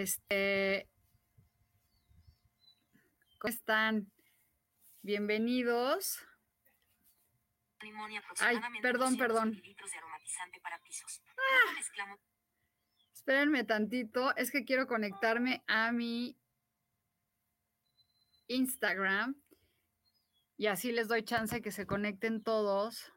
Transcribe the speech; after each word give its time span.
Este, 0.00 0.88
¿cómo 3.38 3.52
están? 3.52 4.10
Bienvenidos. 5.02 6.18
Ay, 8.38 8.58
perdón, 8.80 9.18
perdón. 9.18 9.62
Ah. 11.36 12.16
Espérenme 13.12 13.64
tantito, 13.64 14.34
es 14.36 14.50
que 14.50 14.64
quiero 14.64 14.86
conectarme 14.86 15.62
a 15.66 15.92
mi 15.92 16.34
Instagram 18.46 19.38
y 20.56 20.68
así 20.68 20.92
les 20.92 21.08
doy 21.08 21.24
chance 21.24 21.60
que 21.60 21.72
se 21.72 21.86
conecten 21.86 22.42
todos. 22.42 23.12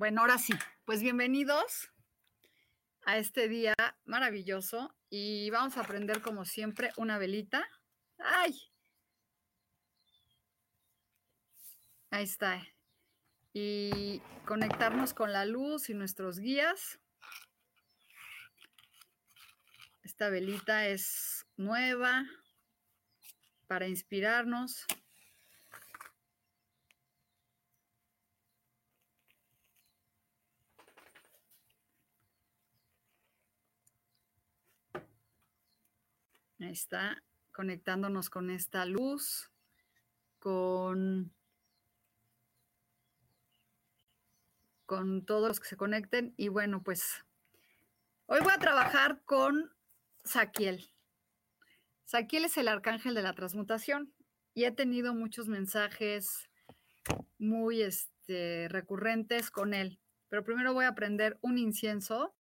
Bueno, 0.00 0.22
ahora 0.22 0.38
sí, 0.38 0.54
pues 0.86 1.02
bienvenidos 1.02 1.90
a 3.04 3.18
este 3.18 3.48
día 3.48 3.74
maravilloso 4.06 4.96
y 5.10 5.50
vamos 5.50 5.76
a 5.76 5.82
aprender 5.82 6.22
como 6.22 6.46
siempre 6.46 6.90
una 6.96 7.18
velita. 7.18 7.68
¡Ay! 8.16 8.58
Ahí 12.08 12.24
está. 12.24 12.66
Y 13.52 14.22
conectarnos 14.46 15.12
con 15.12 15.34
la 15.34 15.44
luz 15.44 15.90
y 15.90 15.92
nuestros 15.92 16.38
guías. 16.38 16.98
Esta 20.02 20.30
velita 20.30 20.86
es 20.86 21.44
nueva 21.58 22.24
para 23.66 23.86
inspirarnos. 23.86 24.86
Ahí 36.60 36.72
está, 36.72 37.22
conectándonos 37.52 38.28
con 38.28 38.50
esta 38.50 38.84
luz, 38.84 39.50
con, 40.38 41.32
con 44.84 45.24
todos 45.24 45.48
los 45.48 45.60
que 45.60 45.68
se 45.68 45.76
conecten. 45.78 46.34
Y 46.36 46.48
bueno, 46.48 46.82
pues 46.82 47.24
hoy 48.26 48.40
voy 48.42 48.52
a 48.52 48.58
trabajar 48.58 49.22
con 49.24 49.72
Saquiel. 50.22 50.90
Saquiel 52.04 52.44
es 52.44 52.58
el 52.58 52.68
arcángel 52.68 53.14
de 53.14 53.22
la 53.22 53.32
transmutación 53.32 54.12
y 54.52 54.64
he 54.64 54.70
tenido 54.70 55.14
muchos 55.14 55.48
mensajes 55.48 56.50
muy 57.38 57.80
este, 57.80 58.68
recurrentes 58.68 59.50
con 59.50 59.72
él. 59.72 59.98
Pero 60.28 60.44
primero 60.44 60.74
voy 60.74 60.84
a 60.84 60.94
prender 60.94 61.38
un 61.40 61.56
incienso 61.56 62.34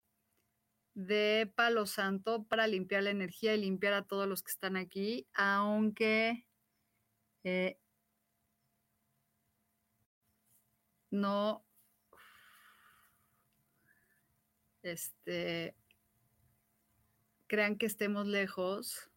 de 0.99 1.49
palo 1.55 1.87
santo 1.87 2.43
para 2.49 2.67
limpiar 2.67 3.05
la 3.05 3.11
energía 3.11 3.55
y 3.55 3.61
limpiar 3.61 3.93
a 3.93 4.03
todos 4.03 4.27
los 4.27 4.43
que 4.43 4.51
están 4.51 4.77
aquí, 4.77 5.29
aunque 5.33 6.45
eh, 7.45 7.79
no 11.13 11.65
este, 14.83 15.77
crean 17.47 17.79
que 17.79 17.87
estemos 17.87 18.27
lejos. 18.27 19.09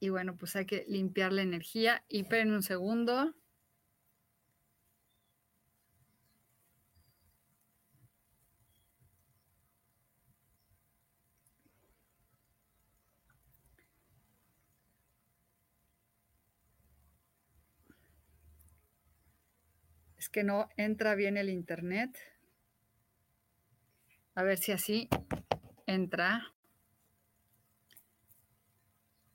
Y 0.00 0.10
bueno, 0.10 0.36
pues 0.36 0.54
hay 0.56 0.66
que 0.66 0.84
limpiar 0.86 1.32
la 1.32 1.40
energía. 1.40 2.04
Y 2.08 2.22
esperen 2.22 2.52
un 2.52 2.62
segundo. 2.62 3.34
Que 20.30 20.44
no 20.44 20.68
entra 20.76 21.14
bien 21.14 21.36
el 21.36 21.48
internet. 21.48 22.18
A 24.34 24.42
ver 24.42 24.58
si 24.58 24.72
así 24.72 25.08
entra. 25.86 26.54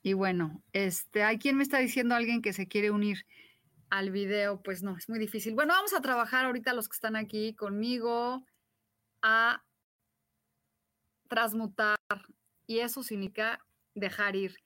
Y 0.02 0.12
bueno, 0.12 0.62
este, 0.72 1.24
hay 1.24 1.38
quien 1.38 1.56
me 1.56 1.62
está 1.62 1.78
diciendo 1.78 2.14
alguien 2.14 2.42
que 2.42 2.52
se 2.52 2.68
quiere 2.68 2.90
unir 2.90 3.26
al 3.90 4.10
video, 4.10 4.62
pues 4.62 4.82
no, 4.82 4.96
es 4.96 5.08
muy 5.08 5.18
difícil. 5.18 5.54
Bueno, 5.54 5.74
vamos 5.74 5.94
a 5.94 6.00
trabajar 6.00 6.46
ahorita 6.46 6.72
los 6.72 6.88
que 6.88 6.96
están 6.96 7.16
aquí 7.16 7.54
conmigo 7.54 8.44
a 9.22 9.64
transmutar 11.28 11.96
y 12.66 12.80
eso 12.80 13.02
significa 13.02 13.64
dejar 13.94 14.36
ir. 14.36 14.56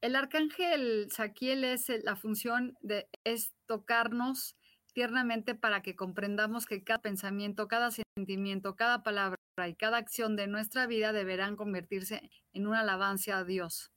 El 0.00 0.16
arcángel 0.16 1.08
Saquiel 1.10 1.64
es 1.64 1.88
la 2.04 2.16
función 2.16 2.76
de 2.80 3.08
es 3.24 3.52
tocarnos 3.66 4.56
tiernamente 4.92 5.54
para 5.54 5.82
que 5.82 5.96
comprendamos 5.96 6.66
que 6.66 6.82
cada 6.82 7.00
pensamiento, 7.00 7.68
cada 7.68 7.90
sentimiento, 7.90 8.76
cada 8.76 9.02
palabra 9.02 9.38
y 9.66 9.74
cada 9.74 9.96
acción 9.96 10.36
de 10.36 10.46
nuestra 10.46 10.86
vida 10.86 11.12
deberán 11.12 11.56
convertirse 11.56 12.30
en 12.52 12.66
una 12.66 12.80
alabanza 12.80 13.38
a 13.38 13.44
Dios. 13.44 13.92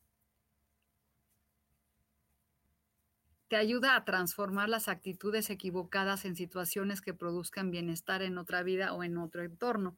Te 3.47 3.57
ayuda 3.57 3.95
a 3.95 4.05
transformar 4.05 4.69
las 4.69 4.87
actitudes 4.87 5.49
equivocadas 5.49 6.23
en 6.25 6.35
situaciones 6.35 7.01
que 7.01 7.13
produzcan 7.13 7.69
bienestar 7.69 8.21
en 8.21 8.37
otra 8.37 8.63
vida 8.63 8.93
o 8.93 9.03
en 9.03 9.17
otro 9.17 9.43
entorno. 9.43 9.97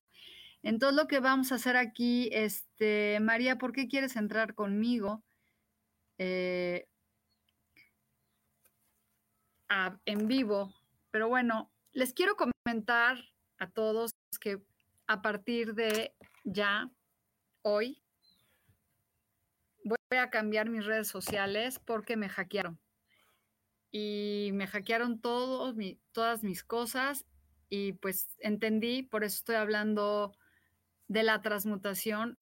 Entonces 0.63 0.95
lo 0.95 1.07
que 1.07 1.19
vamos 1.19 1.51
a 1.51 1.55
hacer 1.55 1.77
aquí, 1.77 2.29
este, 2.31 3.19
María, 3.21 3.57
¿por 3.57 3.73
qué 3.73 3.87
quieres 3.87 4.15
entrar 4.15 4.55
conmigo? 4.55 5.23
Eh, 6.17 6.87
en 10.05 10.27
vivo 10.27 10.73
pero 11.13 11.29
bueno, 11.29 11.71
les 11.91 12.11
quiero 12.11 12.35
comentar 12.35 13.19
a 13.59 13.69
todos 13.69 14.15
que 14.41 14.63
a 15.05 15.21
partir 15.21 15.75
de 15.75 16.15
ya, 16.43 16.89
hoy, 17.61 18.01
voy 19.83 20.17
a 20.17 20.31
cambiar 20.31 20.71
mis 20.71 20.87
redes 20.87 21.07
sociales 21.07 21.77
porque 21.77 22.17
me 22.17 22.29
hackearon. 22.29 22.79
Y 23.91 24.49
me 24.53 24.65
hackearon 24.65 25.21
todas 25.21 25.75
mis 26.43 26.63
cosas 26.63 27.27
y 27.69 27.93
pues 27.93 28.35
entendí, 28.39 29.03
por 29.03 29.23
eso 29.23 29.35
estoy 29.35 29.55
hablando 29.57 30.35
de 31.07 31.21
la 31.21 31.43
transmutación. 31.43 32.39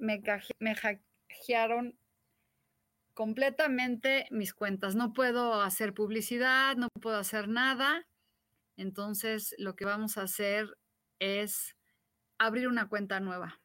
Me, 0.00 0.20
me 0.58 0.74
hackearon 0.74 1.96
completamente 3.20 4.26
mis 4.30 4.54
cuentas. 4.54 4.94
No 4.94 5.12
puedo 5.12 5.60
hacer 5.60 5.92
publicidad, 5.92 6.74
no 6.76 6.88
puedo 7.02 7.18
hacer 7.18 7.48
nada. 7.48 8.06
Entonces, 8.78 9.54
lo 9.58 9.76
que 9.76 9.84
vamos 9.84 10.16
a 10.16 10.22
hacer 10.22 10.78
es 11.18 11.76
abrir 12.38 12.66
una 12.66 12.88
cuenta 12.88 13.20
nueva. 13.20 13.60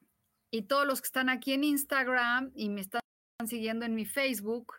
Y 0.51 0.63
todos 0.63 0.85
los 0.85 0.99
que 0.99 1.05
están 1.05 1.29
aquí 1.29 1.53
en 1.53 1.63
Instagram 1.63 2.51
y 2.53 2.67
me 2.67 2.81
están 2.81 2.99
siguiendo 3.47 3.85
en 3.85 3.95
mi 3.95 4.03
Facebook, 4.03 4.73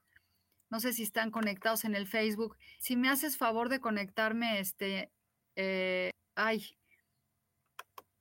no 0.68 0.78
sé 0.78 0.92
si 0.92 1.04
están 1.04 1.30
conectados 1.30 1.86
en 1.86 1.94
el 1.94 2.06
Facebook, 2.06 2.58
si 2.78 2.96
me 2.96 3.08
haces 3.08 3.38
favor 3.38 3.70
de 3.70 3.80
conectarme, 3.80 4.60
este, 4.60 5.10
eh, 5.54 6.10
ay, 6.34 6.76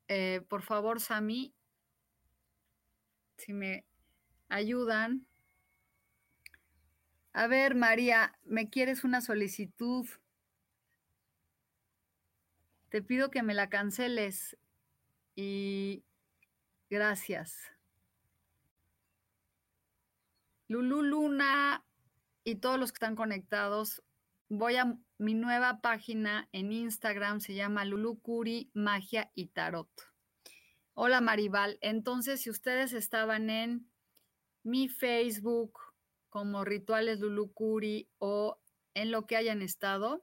eh, 0.08 0.40
por 0.48 0.62
favor, 0.62 1.00
Sami, 1.00 1.52
si 3.36 3.52
me 3.52 3.84
ayudan. 4.48 5.26
A 7.36 7.48
ver, 7.48 7.74
María, 7.74 8.32
¿me 8.44 8.70
quieres 8.70 9.04
una 9.04 9.20
solicitud? 9.20 10.08
Te 12.88 13.02
pido 13.02 13.30
que 13.30 13.42
me 13.42 13.52
la 13.52 13.68
canceles 13.68 14.56
y 15.34 16.02
gracias. 16.88 17.70
Lulu 20.68 21.02
Luna 21.02 21.84
y 22.42 22.54
todos 22.54 22.80
los 22.80 22.90
que 22.90 22.96
están 22.96 23.16
conectados, 23.16 24.02
voy 24.48 24.76
a 24.76 24.96
mi 25.18 25.34
nueva 25.34 25.82
página 25.82 26.48
en 26.52 26.72
Instagram, 26.72 27.40
se 27.40 27.52
llama 27.52 27.84
Lulu 27.84 28.18
Curi 28.18 28.70
Magia 28.72 29.30
y 29.34 29.48
Tarot. 29.48 29.90
Hola 30.94 31.20
Maribal, 31.20 31.76
entonces 31.82 32.40
si 32.40 32.48
ustedes 32.48 32.94
estaban 32.94 33.50
en 33.50 33.90
mi 34.62 34.88
Facebook 34.88 35.78
como 36.36 36.66
Rituales 36.66 37.20
Lulu 37.20 37.54
Curi 37.54 38.10
o 38.18 38.60
en 38.92 39.10
lo 39.10 39.24
que 39.24 39.36
hayan 39.36 39.62
estado, 39.62 40.22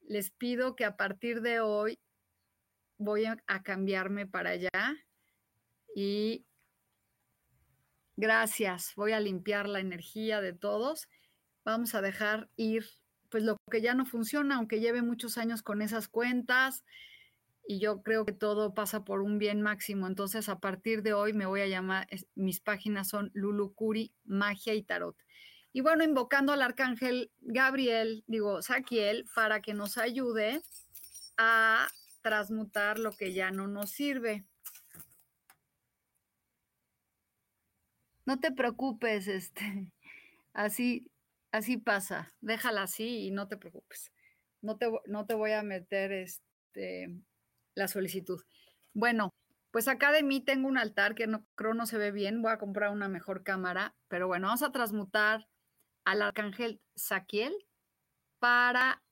les 0.00 0.32
pido 0.32 0.74
que 0.74 0.84
a 0.84 0.96
partir 0.96 1.42
de 1.42 1.60
hoy 1.60 1.96
voy 2.98 3.26
a, 3.26 3.36
cambiarme 3.62 4.26
para 4.26 4.50
allá 4.50 4.96
y 5.94 6.44
gracias, 8.16 8.94
voy 8.96 9.12
a 9.12 9.20
limpiar 9.20 9.68
la 9.68 9.78
energía 9.78 10.40
de 10.40 10.54
todos. 10.54 11.08
Vamos 11.64 11.94
a 11.94 12.02
dejar 12.02 12.50
ir 12.56 12.84
pues 13.28 13.44
lo 13.44 13.58
que 13.70 13.80
ya 13.80 13.94
no 13.94 14.04
funciona, 14.04 14.56
aunque 14.56 14.80
lleve 14.80 15.02
muchos 15.02 15.38
años 15.38 15.62
con 15.62 15.82
esas 15.82 16.08
cuentas 16.08 16.82
y 17.72 17.78
yo 17.78 18.02
creo 18.02 18.26
que 18.26 18.32
todo 18.32 18.74
pasa 18.74 19.02
por 19.02 19.22
un 19.22 19.38
bien 19.38 19.62
máximo. 19.62 20.06
Entonces, 20.06 20.50
a 20.50 20.60
partir 20.60 21.02
de 21.02 21.14
hoy 21.14 21.32
me 21.32 21.46
voy 21.46 21.62
a 21.62 21.66
llamar, 21.66 22.06
mis 22.34 22.60
páginas 22.60 23.08
son 23.08 23.30
Lulucuri, 23.32 24.12
Magia 24.24 24.74
y 24.74 24.82
Tarot. 24.82 25.16
Y 25.72 25.80
bueno, 25.80 26.04
invocando 26.04 26.52
al 26.52 26.60
arcángel 26.60 27.30
Gabriel, 27.40 28.24
digo, 28.26 28.60
Saquiel, 28.60 29.24
para 29.34 29.62
que 29.62 29.72
nos 29.72 29.96
ayude 29.96 30.60
a 31.38 31.88
transmutar 32.20 32.98
lo 32.98 33.12
que 33.12 33.32
ya 33.32 33.50
no 33.50 33.66
nos 33.68 33.90
sirve. 33.90 34.44
No 38.26 38.38
te 38.38 38.52
preocupes, 38.52 39.28
este, 39.28 39.62
así, 40.52 41.10
así 41.52 41.78
pasa. 41.78 42.34
Déjala 42.42 42.82
así 42.82 43.26
y 43.26 43.30
no 43.30 43.48
te 43.48 43.56
preocupes. 43.56 44.12
No 44.60 44.76
te, 44.76 44.92
no 45.06 45.24
te 45.24 45.34
voy 45.34 45.52
a 45.52 45.62
meter 45.62 46.12
este, 46.12 47.08
la 47.74 47.88
solicitud. 47.88 48.42
Bueno, 48.94 49.32
pues 49.70 49.88
acá 49.88 50.12
de 50.12 50.22
mí 50.22 50.40
tengo 50.40 50.68
un 50.68 50.78
altar 50.78 51.14
que 51.14 51.26
no 51.26 51.44
creo 51.54 51.74
no 51.74 51.86
se 51.86 51.98
ve 51.98 52.12
bien. 52.12 52.42
Voy 52.42 52.52
a 52.52 52.58
comprar 52.58 52.90
una 52.90 53.08
mejor 53.08 53.42
cámara, 53.42 53.94
pero 54.08 54.26
bueno, 54.26 54.48
vamos 54.48 54.62
a 54.62 54.72
transmutar 54.72 55.48
al 56.04 56.22
arcángel 56.22 56.80
Saquiel 56.94 57.54
para 58.38 59.02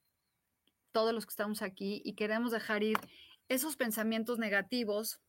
todos 0.93 1.15
los 1.15 1.25
que 1.25 1.31
estamos 1.31 1.63
aquí 1.63 2.03
y 2.05 2.15
queremos 2.15 2.53
dejar 2.53 2.83
ir 2.83 2.99
esos 3.49 3.77
pensamientos 3.77 4.39
negativos, 4.39 5.21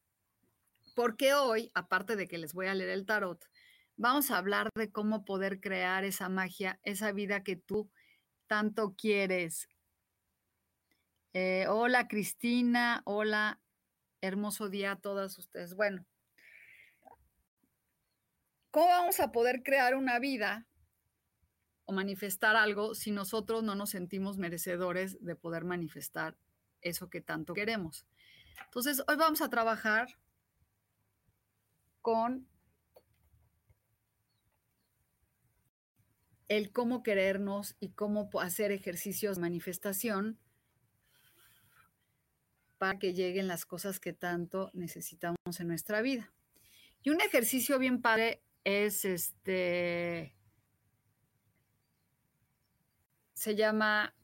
porque 0.96 1.34
hoy, 1.34 1.72
aparte 1.74 2.16
de 2.16 2.28
que 2.28 2.38
les 2.38 2.54
voy 2.54 2.68
a 2.68 2.74
leer 2.74 2.90
el 2.90 3.06
tarot, 3.06 3.44
vamos 3.96 4.32
a 4.32 4.38
hablar 4.38 4.70
de 4.76 4.92
cómo 4.92 5.24
poder 5.24 5.60
crear 5.62 6.04
esa 6.04 6.30
magia, 6.30 6.80
esa 6.84 7.12
vida 7.12 7.44
que 7.44 7.56
tú 7.56 7.90
tanto 8.48 8.96
quieres. 8.96 9.70
Eh, 11.34 11.66
hola 11.70 12.08
Cristina, 12.08 13.02
hola, 13.06 13.62
hermoso 14.22 14.70
día 14.70 14.94
a 14.94 15.00
todas 15.00 15.38
ustedes. 15.38 15.76
Bueno, 15.76 16.06
¿cómo 18.72 18.88
vamos 18.88 19.20
a 19.20 19.32
poder 19.32 19.64
crear 19.64 19.96
una 19.96 20.20
vida 20.20 20.68
manifestar 21.92 22.56
algo 22.56 22.96
si 22.96 23.12
nosotros 23.12 23.64
no 23.64 23.76
nos 23.76 23.92
sentimos 23.92 24.38
merecedores 24.38 25.24
de 25.24 25.36
poder 25.36 25.64
manifestar 25.64 26.38
eso 26.82 27.10
que 27.10 27.22
tanto 27.22 27.54
queremos. 27.54 28.06
Entonces, 28.66 29.04
hoy 29.08 29.16
vamos 29.16 29.42
a 29.42 29.50
trabajar 29.50 30.08
con 32.02 32.48
el 36.48 36.72
cómo 36.72 37.04
querernos 37.04 37.76
y 37.80 37.92
cómo 37.92 38.30
hacer 38.40 38.72
ejercicios 38.72 39.38
de 39.38 39.42
manifestación 39.42 40.40
para 42.82 42.98
que 42.98 43.14
lleguen 43.14 43.48
las 43.48 43.68
cosas 43.68 44.00
que 44.00 44.12
tanto 44.12 44.72
necesitamos 44.74 45.38
en 45.60 45.68
nuestra 45.68 46.02
vida. 46.02 46.34
Y 47.04 47.12
un 47.12 47.22
ejercicio 47.22 47.78
bien 47.78 48.02
padre 48.02 48.42
es 48.64 49.06
este 49.06 50.36
se 53.36 53.56
llama 53.56 54.16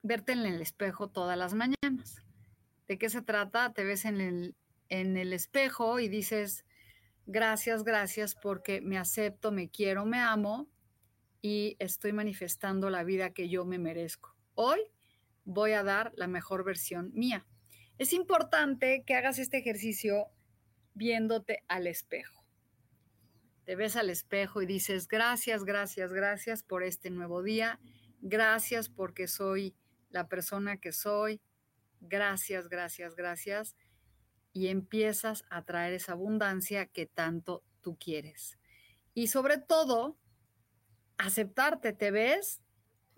verte 0.00 0.32
en 0.32 0.46
el 0.46 0.62
espejo 0.62 1.10
todas 1.10 1.36
las 1.36 1.52
mañanas. 1.52 2.24
¿De 2.88 2.96
qué 2.96 3.10
se 3.10 3.20
trata? 3.20 3.74
Te 3.74 3.84
ves 3.84 4.06
en 4.06 4.22
el, 4.22 4.56
en 4.88 5.18
el 5.18 5.34
espejo 5.34 6.00
y 6.00 6.08
dices, 6.08 6.64
gracias, 7.26 7.84
gracias 7.84 8.34
porque 8.34 8.80
me 8.80 8.96
acepto, 8.96 9.52
me 9.52 9.68
quiero, 9.68 10.06
me 10.06 10.18
amo 10.18 10.66
y 11.42 11.76
estoy 11.78 12.14
manifestando 12.14 12.88
la 12.88 13.04
vida 13.04 13.34
que 13.34 13.50
yo 13.50 13.66
me 13.66 13.78
merezco. 13.78 14.34
Hoy 14.54 14.80
voy 15.52 15.72
a 15.72 15.82
dar 15.82 16.12
la 16.14 16.26
mejor 16.26 16.64
versión 16.64 17.10
mía. 17.14 17.46
Es 17.98 18.12
importante 18.12 19.04
que 19.06 19.14
hagas 19.14 19.38
este 19.38 19.58
ejercicio 19.58 20.28
viéndote 20.94 21.64
al 21.68 21.86
espejo 21.86 22.40
te 23.70 23.76
ves 23.76 23.94
al 23.94 24.10
espejo 24.10 24.62
y 24.62 24.66
dices, 24.66 25.06
gracias, 25.06 25.62
gracias, 25.62 26.12
gracias 26.12 26.64
por 26.64 26.82
este 26.82 27.08
nuevo 27.08 27.40
día, 27.40 27.78
gracias 28.20 28.88
porque 28.88 29.28
soy 29.28 29.76
la 30.08 30.26
persona 30.26 30.78
que 30.78 30.90
soy, 30.90 31.40
gracias, 32.00 32.68
gracias, 32.68 33.14
gracias, 33.14 33.76
y 34.52 34.66
empiezas 34.66 35.44
a 35.50 35.64
traer 35.64 35.92
esa 35.92 36.14
abundancia 36.14 36.86
que 36.86 37.06
tanto 37.06 37.62
tú 37.80 37.96
quieres. 37.96 38.58
Y 39.14 39.28
sobre 39.28 39.58
todo, 39.58 40.18
aceptarte, 41.16 41.92
te 41.92 42.10
ves 42.10 42.60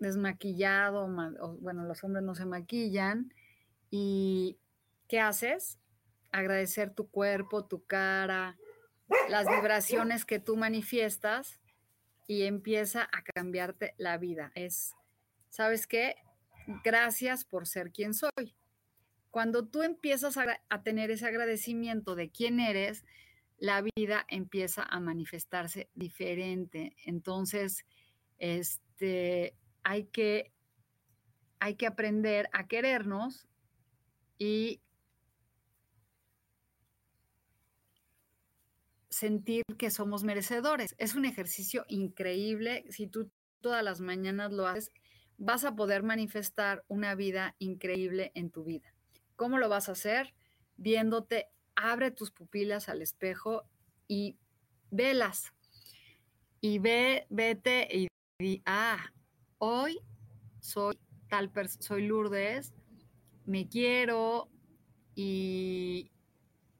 desmaquillado, 0.03 1.07
bueno, 1.59 1.85
los 1.85 2.03
hombres 2.03 2.23
no 2.23 2.35
se 2.35 2.45
maquillan, 2.45 3.33
y 3.89 4.59
¿qué 5.07 5.19
haces? 5.19 5.79
Agradecer 6.31 6.93
tu 6.93 7.09
cuerpo, 7.09 7.65
tu 7.65 7.85
cara, 7.85 8.57
las 9.29 9.47
vibraciones 9.47 10.25
que 10.25 10.39
tú 10.39 10.55
manifiestas 10.55 11.59
y 12.27 12.43
empieza 12.43 13.03
a 13.11 13.23
cambiarte 13.23 13.93
la 13.97 14.17
vida. 14.17 14.51
Es, 14.55 14.95
¿sabes 15.49 15.87
qué? 15.87 16.15
Gracias 16.83 17.45
por 17.45 17.67
ser 17.67 17.91
quien 17.91 18.13
soy. 18.13 18.55
Cuando 19.29 19.67
tú 19.67 19.81
empiezas 19.81 20.37
a, 20.37 20.83
tener 20.83 21.11
ese 21.11 21.25
agradecimiento 21.25 22.15
de 22.15 22.29
quién 22.29 22.59
eres, 22.59 23.03
la 23.57 23.83
vida 23.95 24.25
empieza 24.29 24.83
a 24.83 24.99
manifestarse 24.99 25.89
diferente. 25.95 26.95
Entonces, 27.05 27.85
este, 28.37 29.55
hay 29.83 30.05
que, 30.05 30.51
hay 31.59 31.75
que 31.75 31.87
aprender 31.87 32.49
a 32.53 32.67
querernos 32.67 33.47
y 34.37 34.81
sentir 39.09 39.63
que 39.77 39.91
somos 39.91 40.23
merecedores. 40.23 40.95
Es 40.97 41.15
un 41.15 41.25
ejercicio 41.25 41.85
increíble. 41.87 42.83
Si 42.89 43.07
tú 43.07 43.29
todas 43.61 43.83
las 43.83 44.01
mañanas 44.01 44.51
lo 44.51 44.67
haces, 44.67 44.91
vas 45.37 45.63
a 45.65 45.75
poder 45.75 46.03
manifestar 46.03 46.83
una 46.87 47.15
vida 47.15 47.55
increíble 47.59 48.31
en 48.35 48.49
tu 48.49 48.63
vida. 48.63 48.93
¿Cómo 49.35 49.57
lo 49.57 49.69
vas 49.69 49.89
a 49.89 49.93
hacer? 49.93 50.33
Viéndote, 50.77 51.47
abre 51.75 52.11
tus 52.11 52.31
pupilas 52.31 52.89
al 52.89 53.01
espejo 53.01 53.63
y 54.07 54.37
velas. 54.89 55.53
Y 56.59 56.79
ve, 56.79 57.27
vete 57.29 57.87
y 57.91 58.07
di, 58.39 58.61
ah, 58.65 59.12
hoy 59.65 60.01
soy 60.59 60.99
tal 61.29 61.49
persona, 61.49 61.81
soy 61.81 62.05
Lourdes, 62.05 62.73
me 63.45 63.69
quiero 63.69 64.49
y 65.15 66.11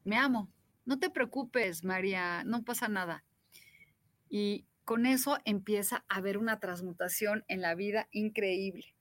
me 0.03 0.17
amo. 0.17 0.51
No 0.83 0.99
te 0.99 1.09
preocupes, 1.09 1.85
María, 1.85 2.43
no 2.43 2.63
pasa 2.63 2.89
nada. 2.89 3.23
Y 4.29 4.65
con 4.83 5.05
eso 5.05 5.37
empieza 5.45 6.03
a 6.09 6.17
haber 6.17 6.37
una 6.37 6.59
transmutación 6.59 7.45
en 7.47 7.61
la 7.61 7.73
vida 7.73 8.09
increíble. 8.11 8.95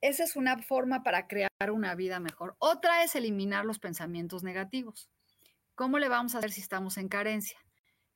esa 0.00 0.22
es 0.22 0.36
una 0.36 0.58
forma 0.58 1.02
para 1.02 1.26
crear 1.26 1.50
una 1.72 1.96
vida 1.96 2.20
mejor. 2.20 2.54
Otra 2.58 3.02
es 3.02 3.16
eliminar 3.16 3.64
los 3.64 3.80
pensamientos 3.80 4.44
negativos. 4.44 5.10
¿Cómo 5.74 5.98
le 5.98 6.08
vamos 6.08 6.34
a 6.34 6.38
hacer 6.38 6.52
si 6.52 6.60
estamos 6.60 6.98
en 6.98 7.08
carencia? 7.08 7.58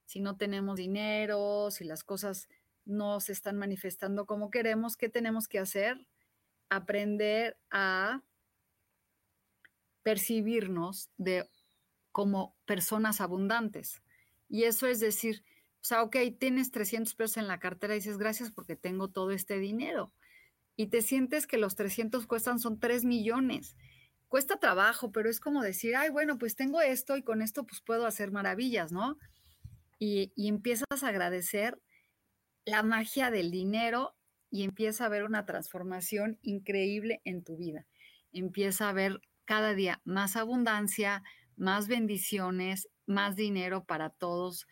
Si 0.04 0.20
no 0.20 0.36
tenemos 0.36 0.76
dinero, 0.76 1.70
si 1.72 1.84
las 1.84 2.04
cosas 2.04 2.48
no 2.88 3.20
se 3.20 3.32
están 3.32 3.56
manifestando 3.58 4.26
como 4.26 4.50
queremos, 4.50 4.96
¿qué 4.96 5.08
tenemos 5.08 5.46
que 5.46 5.58
hacer? 5.58 6.06
Aprender 6.70 7.56
a 7.70 8.22
percibirnos 10.02 11.10
de 11.18 11.48
como 12.12 12.56
personas 12.64 13.20
abundantes. 13.20 14.02
Y 14.48 14.64
eso 14.64 14.86
es 14.86 15.00
decir, 15.00 15.44
o 15.80 15.84
sea, 15.84 16.02
ok, 16.02 16.16
tienes 16.38 16.70
300 16.70 17.14
pesos 17.14 17.36
en 17.36 17.46
la 17.46 17.60
cartera 17.60 17.94
y 17.94 17.98
dices, 17.98 18.18
gracias 18.18 18.50
porque 18.50 18.74
tengo 18.74 19.08
todo 19.08 19.30
este 19.30 19.58
dinero. 19.58 20.12
Y 20.74 20.86
te 20.86 21.02
sientes 21.02 21.46
que 21.46 21.58
los 21.58 21.76
300 21.76 22.26
cuestan, 22.26 22.58
son 22.58 22.80
3 22.80 23.04
millones. 23.04 23.76
Cuesta 24.28 24.58
trabajo, 24.58 25.12
pero 25.12 25.28
es 25.28 25.40
como 25.40 25.62
decir, 25.62 25.94
ay, 25.94 26.08
bueno, 26.08 26.38
pues 26.38 26.56
tengo 26.56 26.80
esto 26.80 27.16
y 27.16 27.22
con 27.22 27.42
esto 27.42 27.64
pues 27.64 27.80
puedo 27.82 28.06
hacer 28.06 28.30
maravillas, 28.32 28.92
¿no? 28.92 29.18
Y, 29.98 30.32
y 30.34 30.48
empiezas 30.48 31.02
a 31.02 31.08
agradecer 31.08 31.78
la 32.68 32.82
magia 32.82 33.30
del 33.30 33.50
dinero 33.50 34.14
y 34.50 34.62
empieza 34.62 35.06
a 35.06 35.08
ver 35.08 35.24
una 35.24 35.46
transformación 35.46 36.38
increíble 36.42 37.22
en 37.24 37.42
tu 37.42 37.56
vida. 37.56 37.86
Empieza 38.30 38.90
a 38.90 38.92
ver 38.92 39.22
cada 39.46 39.74
día 39.74 40.02
más 40.04 40.36
abundancia, 40.36 41.22
más 41.56 41.88
bendiciones, 41.88 42.88
más 43.06 43.36
dinero 43.36 43.84
para 43.84 44.10
todos 44.10 44.66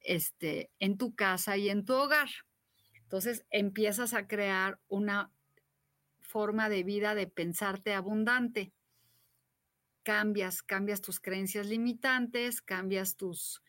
este, 0.00 0.70
en 0.78 0.98
tu 0.98 1.14
casa 1.14 1.56
y 1.56 1.70
en 1.70 1.86
tu 1.86 1.94
hogar. 1.94 2.28
Entonces 3.02 3.46
empiezas 3.50 4.12
a 4.12 4.26
crear 4.26 4.78
una 4.88 5.32
forma 6.20 6.68
de 6.68 6.82
vida 6.82 7.14
de 7.14 7.26
pensarte 7.26 7.94
abundante. 7.94 8.74
Cambias, 10.02 10.62
cambias 10.62 11.00
tus 11.00 11.20
creencias 11.20 11.66
limitantes, 11.68 12.60
cambias 12.60 13.16
tus, 13.16 13.62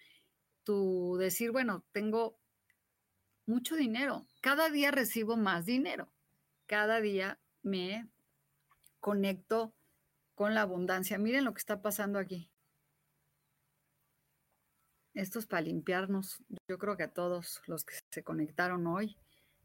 tu 0.64 1.16
decir, 1.18 1.52
bueno, 1.52 1.86
tengo 1.94 2.38
mucho 3.46 3.76
dinero, 3.76 4.26
cada 4.42 4.70
día 4.70 4.92
recibo 4.92 5.38
más 5.38 5.66
dinero, 5.66 6.12
cada 6.66 7.02
día 7.02 7.40
me 7.62 8.08
conecto 9.00 9.74
con 10.36 10.54
la 10.54 10.62
abundancia. 10.62 11.18
Miren 11.18 11.46
lo 11.46 11.54
que 11.54 11.60
está 11.60 11.82
pasando 11.82 12.20
aquí. 12.20 12.50
Esto 15.14 15.40
es 15.40 15.46
para 15.46 15.62
limpiarnos, 15.62 16.44
yo 16.68 16.78
creo 16.78 16.98
que 16.98 17.04
a 17.04 17.14
todos 17.14 17.62
los 17.68 17.86
que 17.86 17.96
se 18.12 18.24
conectaron 18.24 18.86
hoy 18.86 19.18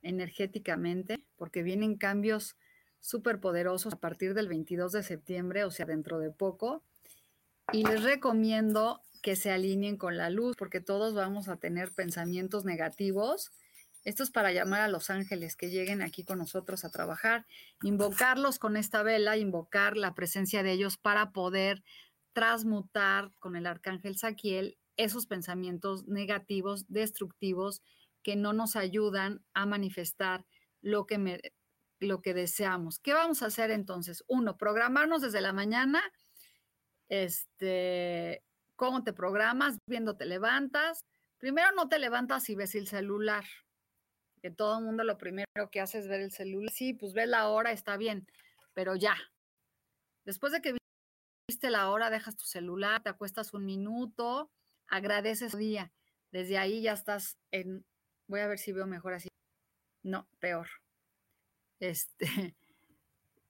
energéticamente, 0.03 1.19
porque 1.37 1.63
vienen 1.63 1.97
cambios 1.97 2.57
súper 3.01 3.41
poderosos 3.41 3.95
a 3.95 3.99
partir 3.99 4.35
del 4.35 4.49
22 4.49 4.93
de 4.93 5.03
septiembre, 5.03 5.65
o 5.65 5.71
sea, 5.71 5.87
dentro 5.87 6.19
de 6.21 6.31
poco. 6.31 6.85
Y 7.73 7.85
les 7.85 8.03
recomiendo 8.03 9.01
que 9.23 9.37
se 9.37 9.51
alineen 9.51 9.97
con 9.97 10.17
la 10.17 10.31
luz, 10.31 10.55
porque 10.57 10.81
todos 10.81 11.15
vamos 11.15 11.49
a 11.49 11.57
tener 11.57 11.93
pensamientos 11.93 12.65
negativos. 12.65 13.51
Esto 14.05 14.23
es 14.23 14.31
para 14.31 14.53
llamar 14.53 14.81
a 14.81 14.89
los 14.89 15.11
ángeles 15.11 15.57
que 15.57 15.71
lleguen 15.71 16.01
aquí 16.01 16.25
con 16.25 16.39
nosotros 16.39 16.85
a 16.85 16.91
trabajar, 16.91 17.47
invocarlos 17.83 18.59
con 18.59 18.77
esta 18.77 19.03
vela, 19.03 19.37
invocar 19.37 19.97
la 19.97 20.15
presencia 20.15 20.63
de 20.63 20.73
ellos 20.73 20.97
para 20.97 21.33
poder 21.33 21.83
transmutar 22.33 23.33
con 23.39 23.57
el 23.57 23.67
arcángel 23.67 24.17
Saquiel 24.17 24.79
esos 24.97 25.27
pensamientos 25.27 26.07
negativos, 26.07 26.87
destructivos, 26.89 27.83
que 28.23 28.37
no 28.37 28.53
nos 28.53 28.77
ayudan 28.77 29.43
a 29.55 29.67
manifestar 29.67 30.45
lo 30.83 31.07
que, 31.07 31.53
lo 32.01 32.23
que 32.23 32.35
deseamos. 32.35 32.99
¿Qué 32.99 33.15
vamos 33.15 33.43
a 33.43 33.47
hacer 33.47 33.71
entonces? 33.71 34.25
Uno, 34.29 34.57
programarnos 34.57 35.23
desde 35.23 35.41
la 35.41 35.53
mañana. 35.53 36.03
Este, 37.09 38.43
¿Cómo 38.77 39.05
te 39.05 39.13
programas? 39.13 39.79
Viendo 39.87 40.17
te 40.17 40.27
levantas. 40.27 41.05
Primero 41.39 41.69
no 41.75 41.89
te 41.89 41.99
levantas 41.99 42.49
y 42.51 42.55
ves 42.55 42.75
el 42.75 42.87
celular. 42.87 43.45
Que 44.43 44.51
todo 44.51 44.79
el 44.79 44.85
mundo 44.85 45.05
lo 45.05 45.19
primero 45.19 45.47
que 45.71 45.81
hace 45.81 45.99
es 45.99 46.09
ver 46.09 46.21
el 46.21 46.33
celular. 46.33 46.71
Sí, 46.73 46.95
pues 46.95 47.13
ves 47.13 47.29
la 47.29 47.49
hora, 47.49 47.73
está 47.73 47.97
bien, 47.97 48.27
pero 48.75 48.97
ya. 48.97 49.17
Después 50.25 50.53
de 50.53 50.63
que 50.63 50.77
viste 51.49 51.71
la 51.71 51.91
hora, 51.91 52.11
dejas 52.11 52.37
tu 52.37 52.45
celular, 52.45 53.03
te 53.03 53.11
acuestas 53.11 53.53
un 53.53 53.65
minuto, 53.67 54.51
agradeces 54.87 55.55
el 55.55 55.61
día. 55.61 55.93
Desde 56.31 56.59
ahí 56.59 56.83
ya 56.83 56.93
estás 56.93 57.37
en, 57.51 57.85
voy 58.27 58.41
a 58.41 58.47
ver 58.47 58.59
si 58.59 58.73
veo 58.73 58.87
mejor 58.87 59.15
así. 59.15 59.29
No, 60.03 60.29
peor. 60.39 60.69
Este, 61.81 62.27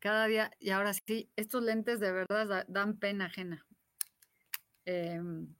cada 0.00 0.26
día, 0.26 0.50
y 0.58 0.70
ahora 0.70 0.92
sí, 0.94 1.30
estos 1.36 1.62
lentes 1.62 2.00
de 2.00 2.12
verdad 2.12 2.64
dan 2.68 2.98
pena 2.98 3.26
ajena. 3.26 3.66
Em, 4.84 5.54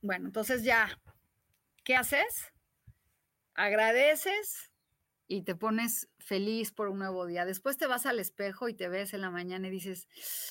bueno, 0.00 0.26
entonces 0.26 0.64
ya, 0.64 1.00
¿qué 1.84 1.94
haces? 1.94 2.51
Agradeces 3.54 4.72
y 5.28 5.42
te 5.42 5.54
pones 5.54 6.10
feliz 6.18 6.72
por 6.72 6.88
un 6.88 6.98
nuevo 6.98 7.26
día. 7.26 7.44
Después 7.44 7.76
te 7.76 7.86
vas 7.86 8.06
al 8.06 8.18
espejo 8.18 8.68
y 8.68 8.74
te 8.74 8.88
ves 8.88 9.14
en 9.14 9.20
la 9.20 9.30
mañana 9.30 9.68
y 9.68 9.70
dices, 9.70 10.08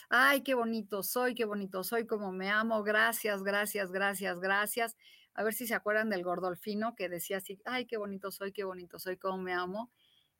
ay, 0.09 0.41
qué 0.41 0.53
bonito 0.53 1.03
soy, 1.03 1.35
qué 1.35 1.45
bonito 1.45 1.83
soy, 1.83 2.07
como 2.07 2.31
me 2.31 2.49
amo, 2.49 2.83
gracias, 2.83 3.43
gracias, 3.43 3.91
gracias, 3.91 4.39
gracias. 4.39 4.97
A 5.33 5.43
ver 5.43 5.53
si 5.53 5.67
se 5.67 5.75
acuerdan 5.75 6.09
del 6.09 6.23
gordolfino 6.23 6.95
que 6.95 7.09
decía 7.09 7.37
así, 7.37 7.61
ay, 7.65 7.85
qué 7.85 7.97
bonito 7.97 8.31
soy, 8.31 8.51
qué 8.51 8.63
bonito 8.63 8.99
soy, 8.99 9.17
cómo 9.17 9.37
me 9.37 9.53
amo. 9.53 9.91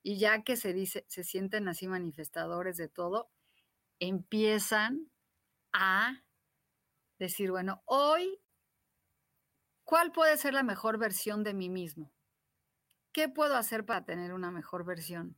Y 0.04 0.18
ya 0.18 0.44
que 0.44 0.56
se 0.56 0.74
dice, 0.74 1.06
se 1.08 1.24
sienten 1.24 1.68
así 1.68 1.88
manifestadores 1.88 2.78
de 2.78 2.88
todo, 2.88 3.30
empiezan 4.00 5.12
a 5.72 6.24
decir, 7.20 7.52
bueno, 7.52 7.84
hoy, 7.86 8.42
¿cuál 9.84 10.12
puede 10.12 10.38
ser 10.38 10.56
la 10.56 10.64
mejor 10.64 10.98
versión 10.98 11.44
de 11.44 11.54
mí 11.54 11.70
mismo? 11.70 12.12
¿Qué 13.14 13.28
puedo 13.28 13.56
hacer 13.56 13.86
para 13.86 14.06
tener 14.06 14.34
una 14.34 14.52
mejor 14.52 14.86
versión? 14.86 15.38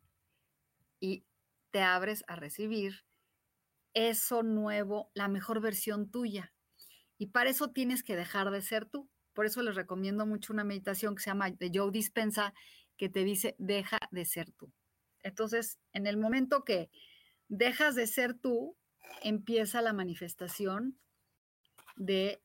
Y 1.00 1.26
te 1.72 1.82
abres 1.82 2.24
a 2.28 2.36
recibir 2.36 3.04
eso 3.94 4.44
nuevo, 4.44 5.12
la 5.14 5.28
mejor 5.28 5.60
versión 5.60 6.10
tuya. 6.10 6.54
Y 7.18 7.28
para 7.28 7.50
eso 7.50 7.72
tienes 7.72 8.04
que 8.04 8.16
dejar 8.16 8.52
de 8.52 8.62
ser 8.62 8.86
tú. 8.86 9.10
Por 9.34 9.46
eso 9.46 9.62
les 9.64 9.76
recomiendo 9.76 10.26
mucho 10.26 10.54
una 10.54 10.64
meditación 10.64 11.16
que 11.16 11.24
se 11.24 11.30
llama 11.30 11.50
de 11.50 11.72
Joe 11.74 11.92
Dispensa, 11.92 12.54
que 12.98 13.10
te 13.10 13.24
dice, 13.24 13.56
deja 13.58 13.98
de 14.12 14.26
ser 14.26 14.52
tú. 14.52 14.72
Entonces, 15.24 15.80
en 15.94 16.06
el 16.06 16.18
momento 16.18 16.64
que 16.64 16.92
dejas 17.48 17.96
de 17.96 18.08
ser 18.08 18.36
tú, 18.36 18.78
empieza 19.24 19.82
la 19.82 19.94
manifestación 19.94 21.00
de 21.96 22.42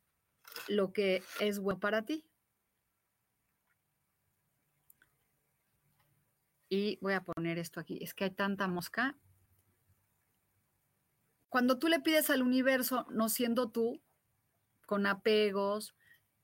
lo 0.69 0.93
que 0.93 1.23
es 1.41 1.59
bueno 1.59 1.81
para 1.81 2.03
ti. 2.03 2.28
Y 6.69 6.99
voy 7.01 7.15
a 7.15 7.23
poner 7.23 7.59
esto 7.59 7.81
aquí. 7.81 7.99
Es 8.03 8.15
que 8.15 8.25
hay 8.25 8.31
tanta 8.31 8.69
mosca. 8.69 9.17
Cuando 11.49 11.79
tú 11.79 11.89
le 11.89 12.01
pides 12.01 12.29
al 12.31 12.43
universo, 12.43 13.07
no 13.11 13.29
siendo 13.29 13.71
tú, 13.71 14.03
con 14.87 15.07
apegos 15.07 15.95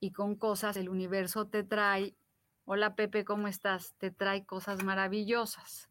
y 0.01 0.13
con 0.13 0.37
cosas, 0.37 0.77
el 0.77 0.89
universo 0.89 1.47
te 1.47 1.63
trae, 1.63 2.17
hola 2.65 2.95
Pepe, 2.95 3.25
¿cómo 3.25 3.49
estás? 3.49 3.95
Te 3.99 4.11
trae 4.11 4.47
cosas 4.47 4.83
maravillosas. 4.83 5.91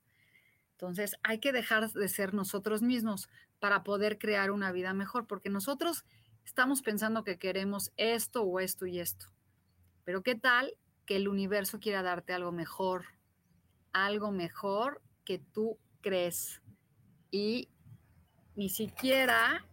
Entonces 0.71 1.15
hay 1.23 1.39
que 1.39 1.51
dejar 1.51 1.91
de 1.91 2.07
ser 2.07 2.33
nosotros 2.33 2.81
mismos 2.81 3.29
para 3.59 3.83
poder 3.83 4.17
crear 4.17 4.51
una 4.51 4.71
vida 4.71 4.93
mejor, 4.93 5.27
porque 5.27 5.49
nosotros 5.49 6.05
estamos 6.43 6.81
pensando 6.81 7.23
que 7.23 7.37
queremos 7.37 7.91
esto 7.97 8.43
o 8.43 8.59
esto 8.59 8.85
y 8.87 8.99
esto. 8.99 9.27
Pero 10.03 10.23
¿qué 10.23 10.35
tal 10.35 10.75
que 11.05 11.15
el 11.15 11.27
universo 11.27 11.79
quiera 11.79 12.01
darte 12.01 12.33
algo 12.33 12.51
mejor, 12.51 13.05
algo 13.93 14.31
mejor 14.31 15.01
que 15.23 15.39
tú 15.39 15.79
crees. 16.01 16.61
Y 17.31 17.69
ni 18.55 18.69
siquiera 18.69 19.65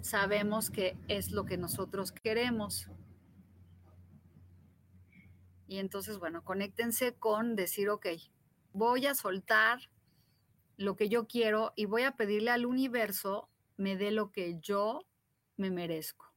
sabemos 0.00 0.70
que 0.70 0.96
es 1.08 1.32
lo 1.32 1.44
que 1.44 1.58
nosotros 1.58 2.12
queremos. 2.12 2.88
Y 5.68 5.78
entonces, 5.78 6.18
bueno, 6.18 6.44
conéctense 6.44 7.14
con 7.14 7.56
decir, 7.56 7.90
ok, 7.90 8.06
voy 8.72 9.06
a 9.06 9.14
soltar 9.14 9.80
lo 10.76 10.96
que 10.96 11.08
yo 11.08 11.26
quiero 11.26 11.72
y 11.74 11.86
voy 11.86 12.02
a 12.02 12.16
pedirle 12.16 12.50
al 12.50 12.66
universo 12.66 13.48
me 13.76 13.96
dé 13.96 14.10
lo 14.10 14.30
que 14.30 14.58
yo 14.60 15.00
me 15.56 15.70
merezco. 15.70 16.32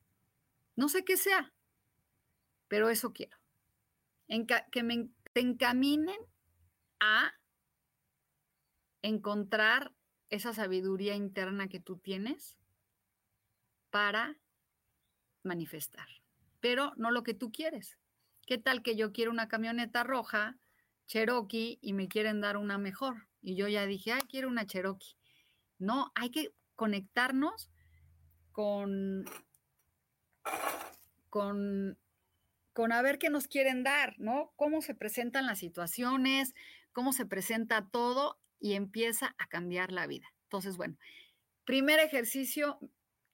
No 0.75 0.89
sé 0.89 1.03
qué 1.03 1.17
sea, 1.17 1.53
pero 2.67 2.89
eso 2.89 3.13
quiero. 3.13 3.37
Que 4.71 4.83
me 4.83 5.09
encaminen 5.35 6.17
a 6.99 7.33
encontrar 9.01 9.93
esa 10.29 10.53
sabiduría 10.53 11.15
interna 11.15 11.67
que 11.67 11.79
tú 11.79 11.97
tienes 11.97 12.57
para 13.89 14.37
manifestar, 15.43 16.07
pero 16.59 16.93
no 16.97 17.11
lo 17.11 17.23
que 17.23 17.33
tú 17.33 17.51
quieres. 17.51 17.97
¿Qué 18.45 18.57
tal 18.57 18.81
que 18.81 18.95
yo 18.95 19.11
quiero 19.11 19.31
una 19.31 19.47
camioneta 19.47 20.03
roja, 20.03 20.57
Cherokee, 21.07 21.79
y 21.81 21.93
me 21.93 22.07
quieren 22.07 22.41
dar 22.41 22.57
una 22.57 22.77
mejor? 22.77 23.27
Y 23.41 23.55
yo 23.55 23.67
ya 23.67 23.85
dije, 23.85 24.11
ay, 24.11 24.21
quiero 24.29 24.47
una 24.47 24.65
Cherokee. 24.65 25.15
No, 25.77 26.11
hay 26.15 26.29
que 26.29 26.53
conectarnos 26.75 27.69
con, 28.51 29.25
con, 31.29 31.97
con 32.73 32.91
a 32.91 33.01
ver 33.01 33.17
qué 33.19 33.29
nos 33.29 33.47
quieren 33.47 33.83
dar, 33.83 34.15
¿no? 34.19 34.51
Cómo 34.55 34.81
se 34.81 34.95
presentan 34.95 35.45
las 35.45 35.59
situaciones, 35.59 36.53
cómo 36.91 37.13
se 37.13 37.25
presenta 37.25 37.89
todo 37.89 38.39
y 38.59 38.73
empieza 38.73 39.35
a 39.37 39.47
cambiar 39.47 39.91
la 39.91 40.07
vida. 40.07 40.27
Entonces, 40.43 40.77
bueno, 40.77 40.97
primer 41.65 41.99
ejercicio, 41.99 42.79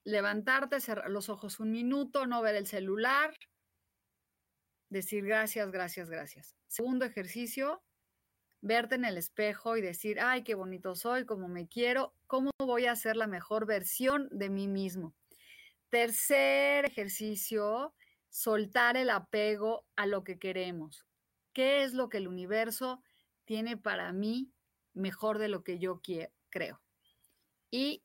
levantarte, 0.04 0.80
cerrar 0.80 1.10
los 1.10 1.28
ojos 1.28 1.58
un 1.60 1.70
minuto, 1.70 2.26
no 2.26 2.42
ver 2.42 2.54
el 2.54 2.66
celular, 2.66 3.34
decir 4.88 5.24
gracias, 5.24 5.70
gracias, 5.70 6.10
gracias. 6.10 6.56
Segundo 6.68 7.04
ejercicio, 7.04 7.82
verte 8.60 8.96
en 8.96 9.04
el 9.04 9.16
espejo 9.16 9.76
y 9.76 9.82
decir, 9.82 10.20
ay, 10.20 10.42
qué 10.42 10.54
bonito 10.54 10.94
soy, 10.94 11.24
cómo 11.24 11.48
me 11.48 11.68
quiero, 11.68 12.14
cómo 12.26 12.50
voy 12.58 12.86
a 12.86 12.96
ser 12.96 13.16
la 13.16 13.26
mejor 13.26 13.66
versión 13.66 14.28
de 14.30 14.50
mí 14.50 14.68
mismo. 14.68 15.14
Tercer 15.88 16.84
ejercicio, 16.84 17.94
soltar 18.28 18.96
el 18.96 19.10
apego 19.10 19.86
a 19.96 20.06
lo 20.06 20.24
que 20.24 20.38
queremos. 20.38 21.06
¿Qué 21.52 21.84
es 21.84 21.94
lo 21.94 22.08
que 22.08 22.18
el 22.18 22.28
universo 22.28 23.02
tiene 23.46 23.78
para 23.78 24.12
mí 24.12 24.52
mejor 24.92 25.38
de 25.38 25.48
lo 25.48 25.64
que 25.64 25.78
yo 25.78 26.02
creo? 26.50 26.82
Y 27.70 28.02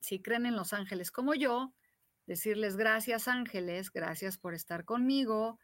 si 0.00 0.20
creen 0.20 0.46
en 0.46 0.56
los 0.56 0.72
ángeles 0.72 1.12
como 1.12 1.34
yo, 1.34 1.72
decirles 2.26 2.76
gracias 2.76 3.28
ángeles, 3.28 3.92
gracias 3.92 4.38
por 4.38 4.54
estar 4.54 4.84
conmigo, 4.84 5.58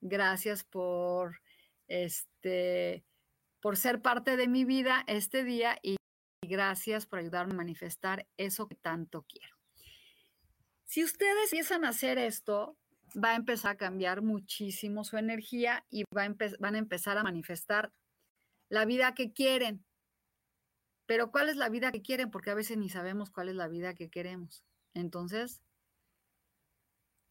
gracias 0.00 0.64
por 0.64 1.40
este 1.86 3.04
por 3.60 3.76
ser 3.76 4.00
parte 4.00 4.36
de 4.36 4.48
mi 4.48 4.64
vida 4.64 5.04
este 5.06 5.44
día 5.44 5.78
y 5.82 5.96
gracias 6.42 7.06
por 7.06 7.18
ayudarme 7.18 7.52
a 7.52 7.58
manifestar 7.58 8.26
eso 8.36 8.66
que 8.68 8.74
tanto 8.74 9.22
quiero. 9.22 9.56
Si 10.84 11.04
ustedes 11.04 11.52
empiezan 11.52 11.84
a 11.84 11.90
hacer 11.90 12.18
esto, 12.18 12.76
va 13.22 13.30
a 13.30 13.36
empezar 13.36 13.72
a 13.72 13.76
cambiar 13.76 14.22
muchísimo 14.22 15.04
su 15.04 15.18
energía 15.18 15.84
y 15.90 16.04
va 16.16 16.28
van 16.58 16.74
a 16.74 16.78
empezar 16.78 17.18
a 17.18 17.22
manifestar 17.22 17.92
la 18.70 18.86
vida 18.86 19.14
que 19.14 19.32
quieren. 19.32 19.84
Pero 21.04 21.30
¿cuál 21.30 21.50
es 21.50 21.56
la 21.56 21.68
vida 21.68 21.92
que 21.92 22.00
quieren? 22.00 22.30
Porque 22.30 22.50
a 22.50 22.54
veces 22.54 22.78
ni 22.78 22.88
sabemos 22.88 23.30
cuál 23.30 23.50
es 23.50 23.56
la 23.56 23.68
vida 23.68 23.94
que 23.94 24.08
queremos. 24.08 24.64
Entonces, 24.94 25.60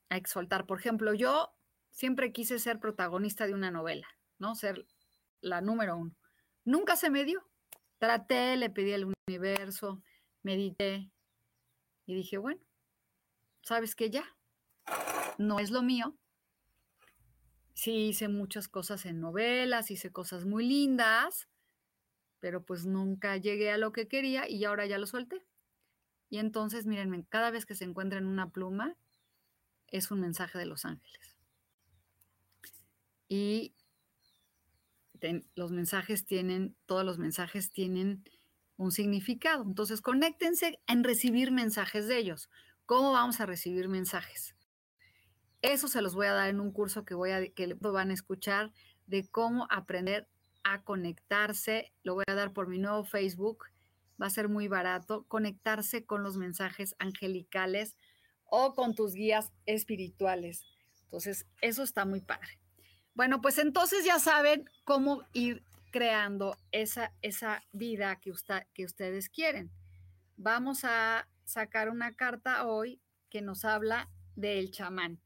hay 0.09 0.21
que 0.21 0.29
soltar. 0.29 0.67
Por 0.67 0.79
ejemplo, 0.79 1.13
yo 1.13 1.55
siempre 1.89 2.31
quise 2.31 2.59
ser 2.59 2.79
protagonista 2.79 3.47
de 3.47 3.53
una 3.53 3.71
novela, 3.71 4.07
¿no? 4.37 4.53
Ser 4.53 4.85
la 5.41 5.61
número 5.61 5.97
uno. 5.97 6.15
Nunca 6.65 6.95
se 6.95 7.09
me 7.09 7.23
dio. 7.23 7.49
Traté, 7.97 8.57
le 8.57 8.69
pedí 8.69 8.93
al 8.93 9.11
universo, 9.27 10.03
medité 10.43 11.09
y 12.05 12.15
dije, 12.15 12.37
bueno, 12.37 12.61
¿sabes 13.61 13.95
qué 13.95 14.09
ya? 14.09 14.25
No 15.37 15.59
es 15.59 15.71
lo 15.71 15.81
mío. 15.81 16.17
Sí, 17.79 18.09
hice 18.09 18.27
muchas 18.27 18.67
cosas 18.67 19.05
en 19.05 19.21
novelas, 19.21 19.89
hice 19.89 20.11
cosas 20.11 20.43
muy 20.43 20.67
lindas, 20.67 21.47
pero 22.41 22.65
pues 22.65 22.85
nunca 22.85 23.37
llegué 23.37 23.71
a 23.71 23.77
lo 23.77 23.93
que 23.93 24.09
quería 24.09 24.49
y 24.49 24.65
ahora 24.65 24.85
ya 24.85 24.97
lo 24.97 25.07
solté. 25.07 25.45
Y 26.29 26.39
entonces, 26.39 26.85
mírenme, 26.85 27.25
cada 27.29 27.51
vez 27.51 27.65
que 27.65 27.75
se 27.75 27.85
encuentren 27.85 28.25
una 28.25 28.49
pluma, 28.49 28.97
es 29.87 30.11
un 30.11 30.19
mensaje 30.19 30.57
de 30.57 30.65
los 30.65 30.83
ángeles. 30.83 31.37
Y 33.29 33.73
los 35.55 35.71
mensajes 35.71 36.25
tienen, 36.25 36.75
todos 36.85 37.05
los 37.05 37.17
mensajes 37.17 37.71
tienen 37.71 38.25
un 38.75 38.91
significado. 38.91 39.63
Entonces, 39.63 40.01
conéctense 40.01 40.81
en 40.85 41.05
recibir 41.05 41.51
mensajes 41.53 42.09
de 42.09 42.17
ellos. 42.17 42.49
¿Cómo 42.85 43.13
vamos 43.13 43.39
a 43.39 43.45
recibir 43.45 43.87
mensajes? 43.87 44.53
Eso 45.61 45.87
se 45.87 46.01
los 46.01 46.15
voy 46.15 46.27
a 46.27 46.33
dar 46.33 46.49
en 46.49 46.59
un 46.59 46.71
curso 46.71 47.03
que, 47.03 47.15
voy 47.15 47.31
a, 47.31 47.47
que 47.49 47.73
van 47.73 48.11
a 48.11 48.13
escuchar 48.13 48.71
de 49.07 49.27
cómo 49.27 49.67
aprender 49.69 50.27
a 50.63 50.83
conectarse. 50.83 51.91
Lo 52.03 52.15
voy 52.15 52.23
a 52.27 52.33
dar 52.33 52.53
por 52.53 52.67
mi 52.67 52.79
nuevo 52.79 53.03
Facebook. 53.03 53.65
Va 54.21 54.27
a 54.27 54.29
ser 54.29 54.47
muy 54.47 54.67
barato. 54.67 55.25
Conectarse 55.27 56.05
con 56.05 56.23
los 56.23 56.37
mensajes 56.37 56.95
angelicales 56.99 57.97
o 58.45 58.73
con 58.73 58.95
tus 58.95 59.13
guías 59.13 59.51
espirituales. 59.65 60.63
Entonces, 61.03 61.45
eso 61.61 61.83
está 61.83 62.05
muy 62.05 62.21
padre. 62.21 62.59
Bueno, 63.13 63.41
pues 63.41 63.57
entonces 63.57 64.05
ya 64.05 64.19
saben 64.19 64.69
cómo 64.85 65.23
ir 65.33 65.63
creando 65.91 66.55
esa, 66.71 67.11
esa 67.21 67.63
vida 67.71 68.15
que, 68.17 68.31
que 68.73 68.85
ustedes 68.85 69.29
quieren. 69.29 69.71
Vamos 70.37 70.83
a 70.83 71.27
sacar 71.43 71.89
una 71.89 72.13
carta 72.15 72.65
hoy 72.65 73.01
que 73.29 73.41
nos 73.41 73.65
habla 73.65 74.09
del 74.35 74.71
chamán. 74.71 75.19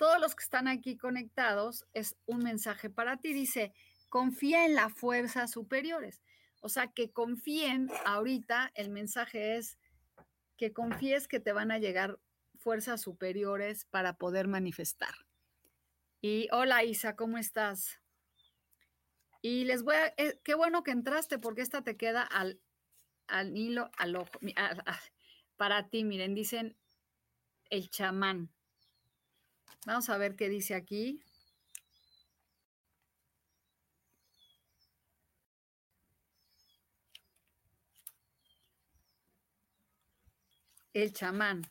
Todos 0.00 0.18
los 0.18 0.34
que 0.34 0.44
están 0.44 0.66
aquí 0.66 0.96
conectados 0.96 1.84
es 1.92 2.16
un 2.24 2.38
mensaje 2.38 2.88
para 2.88 3.18
ti. 3.18 3.34
Dice, 3.34 3.74
confía 4.08 4.64
en 4.64 4.74
las 4.74 4.94
fuerzas 4.94 5.50
superiores. 5.50 6.22
O 6.62 6.70
sea, 6.70 6.86
que 6.86 7.12
confíen 7.12 7.90
ahorita, 8.06 8.72
el 8.76 8.88
mensaje 8.88 9.58
es 9.58 9.78
que 10.56 10.72
confíes 10.72 11.28
que 11.28 11.38
te 11.38 11.52
van 11.52 11.70
a 11.70 11.78
llegar 11.78 12.18
fuerzas 12.56 13.02
superiores 13.02 13.84
para 13.90 14.14
poder 14.14 14.48
manifestar. 14.48 15.12
Y 16.22 16.48
hola 16.50 16.82
Isa, 16.82 17.14
¿cómo 17.14 17.36
estás? 17.36 18.00
Y 19.42 19.64
les 19.64 19.82
voy 19.82 19.96
a, 19.96 20.14
eh, 20.16 20.40
qué 20.42 20.54
bueno 20.54 20.82
que 20.82 20.92
entraste 20.92 21.38
porque 21.38 21.60
esta 21.60 21.84
te 21.84 21.98
queda 21.98 22.22
al, 22.22 22.58
al 23.26 23.54
hilo, 23.54 23.90
al 23.98 24.16
ojo. 24.16 24.40
para 25.58 25.90
ti, 25.90 26.04
miren, 26.04 26.34
dicen 26.34 26.74
el 27.68 27.90
chamán. 27.90 28.50
Vamos 29.86 30.08
a 30.10 30.18
ver 30.18 30.36
qué 30.36 30.48
dice 30.48 30.74
aquí. 30.74 31.20
El 40.92 41.12
chamán 41.12 41.62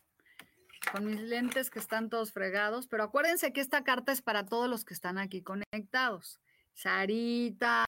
con 0.92 1.06
mis 1.06 1.20
lentes 1.22 1.70
que 1.70 1.80
están 1.80 2.10
todos 2.10 2.32
fregados, 2.32 2.88
pero 2.88 3.04
acuérdense 3.04 3.54
que 3.54 3.62
esta 3.62 3.84
carta 3.84 4.12
es 4.12 4.22
para 4.22 4.46
todos 4.46 4.70
los 4.70 4.86
que 4.86 4.94
están 4.94 5.18
aquí 5.18 5.44
conectados. 5.44 6.40
Sarita, 6.74 7.86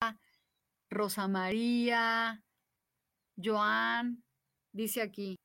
Rosa 0.90 1.28
María, 1.28 2.44
Joan, 3.42 4.24
dice 4.72 5.02
aquí, 5.02 5.40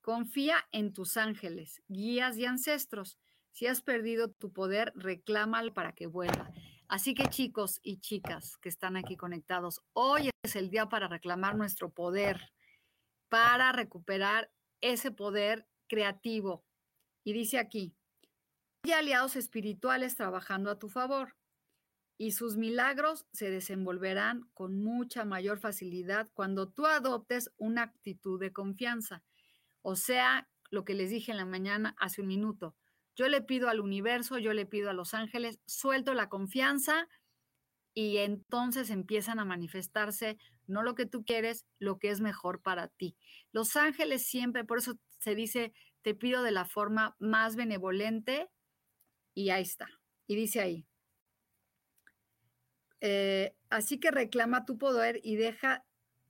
confía 0.00 0.66
en 0.72 0.92
tus 0.92 1.16
ángeles, 1.16 1.82
guías 1.88 2.38
y 2.38 2.46
ancestros. 2.46 3.18
Si 3.56 3.66
has 3.66 3.80
perdido 3.80 4.30
tu 4.32 4.52
poder, 4.52 4.92
reclámalo 4.96 5.72
para 5.72 5.92
que 5.92 6.06
vuelva. 6.06 6.52
Así 6.88 7.14
que 7.14 7.24
chicos 7.30 7.80
y 7.82 8.00
chicas 8.00 8.58
que 8.58 8.68
están 8.68 8.98
aquí 8.98 9.16
conectados, 9.16 9.80
hoy 9.94 10.28
es 10.42 10.56
el 10.56 10.68
día 10.68 10.90
para 10.90 11.08
reclamar 11.08 11.56
nuestro 11.56 11.90
poder, 11.90 12.52
para 13.30 13.72
recuperar 13.72 14.52
ese 14.82 15.10
poder 15.10 15.66
creativo, 15.88 16.66
y 17.24 17.32
dice 17.32 17.58
aquí, 17.58 17.96
hay 18.82 18.92
aliados 18.92 19.36
espirituales 19.36 20.16
trabajando 20.16 20.70
a 20.70 20.78
tu 20.78 20.90
favor 20.90 21.34
y 22.18 22.32
sus 22.32 22.58
milagros 22.58 23.24
se 23.32 23.48
desenvolverán 23.48 24.50
con 24.52 24.84
mucha 24.84 25.24
mayor 25.24 25.60
facilidad 25.60 26.28
cuando 26.34 26.68
tú 26.68 26.84
adoptes 26.84 27.50
una 27.56 27.84
actitud 27.84 28.38
de 28.38 28.52
confianza. 28.52 29.24
O 29.80 29.96
sea, 29.96 30.46
lo 30.70 30.84
que 30.84 30.92
les 30.92 31.08
dije 31.08 31.30
en 31.30 31.38
la 31.38 31.46
mañana 31.46 31.96
hace 31.98 32.20
un 32.20 32.26
minuto. 32.26 32.76
Yo 33.16 33.28
le 33.28 33.40
pido 33.42 33.68
al 33.68 33.80
universo, 33.80 34.38
yo 34.38 34.52
le 34.52 34.66
pido 34.66 34.90
a 34.90 34.92
los 34.92 35.14
ángeles, 35.14 35.58
suelto 35.66 36.14
la 36.14 36.28
confianza 36.28 37.08
y 37.94 38.18
entonces 38.18 38.90
empiezan 38.90 39.38
a 39.38 39.44
manifestarse 39.44 40.38
no 40.66 40.82
lo 40.82 40.94
que 40.94 41.06
tú 41.06 41.24
quieres, 41.24 41.64
lo 41.78 41.98
que 41.98 42.10
es 42.10 42.20
mejor 42.20 42.60
para 42.60 42.88
ti. 42.88 43.16
Los 43.52 43.76
ángeles 43.76 44.26
siempre, 44.26 44.64
por 44.64 44.78
eso 44.78 44.98
se 45.18 45.34
dice, 45.34 45.72
te 46.02 46.14
pido 46.14 46.42
de 46.42 46.50
la 46.50 46.64
forma 46.64 47.16
más 47.18 47.56
benevolente 47.56 48.50
y 49.34 49.50
ahí 49.50 49.62
está. 49.62 49.88
Y 50.26 50.36
dice 50.36 50.60
ahí, 50.60 50.86
eh, 53.00 53.54
así 53.70 53.98
que 53.98 54.10
reclama 54.10 54.64
tu 54.64 54.78
poder 54.78 55.20
y 55.22 55.36
deja 55.36 55.84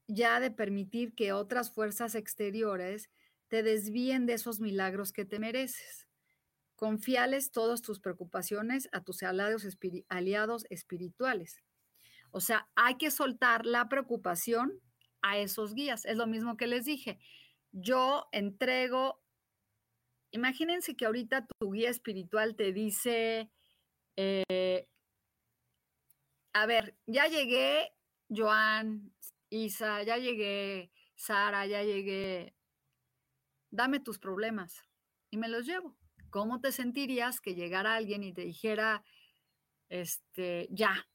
ya 0.07 0.41
de 0.41 0.51
permitir 0.51 1.15
que 1.15 1.33
otras 1.33 1.73
fuerzas 1.73 2.15
exteriores 2.15 3.11
te 3.49 3.63
desvíen 3.63 4.27
de 4.27 4.35
esos 4.35 4.61
milagros 4.61 5.13
que 5.13 5.25
te 5.25 5.39
mereces. 5.39 6.06
Confíales 6.77 7.51
todas 7.51 7.83
tus 7.83 8.01
preocupaciones 8.01 8.89
a 8.93 9.03
tus 9.03 9.23
aliados, 9.23 10.67
espirituales. 10.71 11.63
O 12.31 12.41
sea, 12.41 12.69
hay 12.77 12.97
que 12.97 13.11
soltar 13.11 13.67
la 13.67 13.89
preocupación 13.89 14.81
a 15.23 15.39
esos 15.39 15.75
guías. 15.75 16.05
Es 16.05 16.17
lo 16.17 16.27
mismo 16.27 16.57
que 16.57 16.67
les 16.67 16.85
dije. 16.85 17.19
Yo 17.73 18.29
entrego 18.31 19.21
imagínense 20.37 20.97
que 20.97 21.07
ahorita 21.07 21.47
tu 21.47 21.73
guía 21.73 21.91
espiritual 21.91 22.57
te 22.57 22.73
dice, 22.73 23.51
eh, 24.17 24.89
a 26.53 26.67
ver, 26.67 26.97
ya 27.07 27.27
llegué, 27.27 27.93
Joan, 28.29 29.13
Isa, 29.51 30.03
ya 30.03 30.19
llegué, 30.19 30.93
Sara, 31.15 31.67
ya 31.67 31.83
llegué, 31.83 32.55
dame 33.71 34.01
tus 34.01 34.19
problemas 34.19 34.83
y 35.31 35.39
me 35.39 35.49
los 35.49 35.67
llevo. 35.67 35.97
¿Cómo 36.37 36.61
te 36.61 36.71
sentirías 36.71 37.41
que 37.41 37.55
llegara 37.55 37.95
alguien 37.95 38.23
y 38.23 38.35
te 38.35 38.43
dijera, 38.43 39.03
este, 39.89 40.69
ya, 40.71 41.09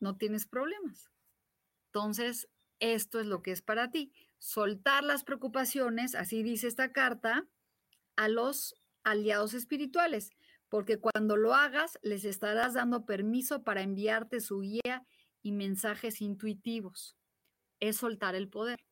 no 0.00 0.16
tienes 0.16 0.48
problemas? 0.48 1.12
Entonces, 1.86 2.48
esto 2.80 3.20
es 3.20 3.26
lo 3.26 3.40
que 3.40 3.52
es 3.52 3.62
para 3.62 3.92
ti. 3.92 4.12
Soltar 4.38 5.04
las 5.04 5.22
preocupaciones, 5.22 6.16
así 6.16 6.42
dice 6.42 6.66
esta 6.66 6.90
carta, 6.90 7.46
a 8.16 8.26
los 8.26 8.74
aliados 9.04 9.54
espirituales, 9.54 10.30
porque 10.68 10.98
cuando 10.98 11.36
lo 11.36 11.54
hagas, 11.54 11.96
les 12.02 12.24
estarás 12.24 12.74
dando 12.74 13.06
permiso 13.06 13.62
para 13.62 13.82
enviarte 13.82 14.40
su 14.40 14.58
guía 14.58 15.06
y 15.40 15.52
mensajes 15.52 16.20
intuitivos. 16.20 17.16
Es 17.78 17.98
soltar 17.98 18.34
el 18.34 18.48
poder, 18.48 18.84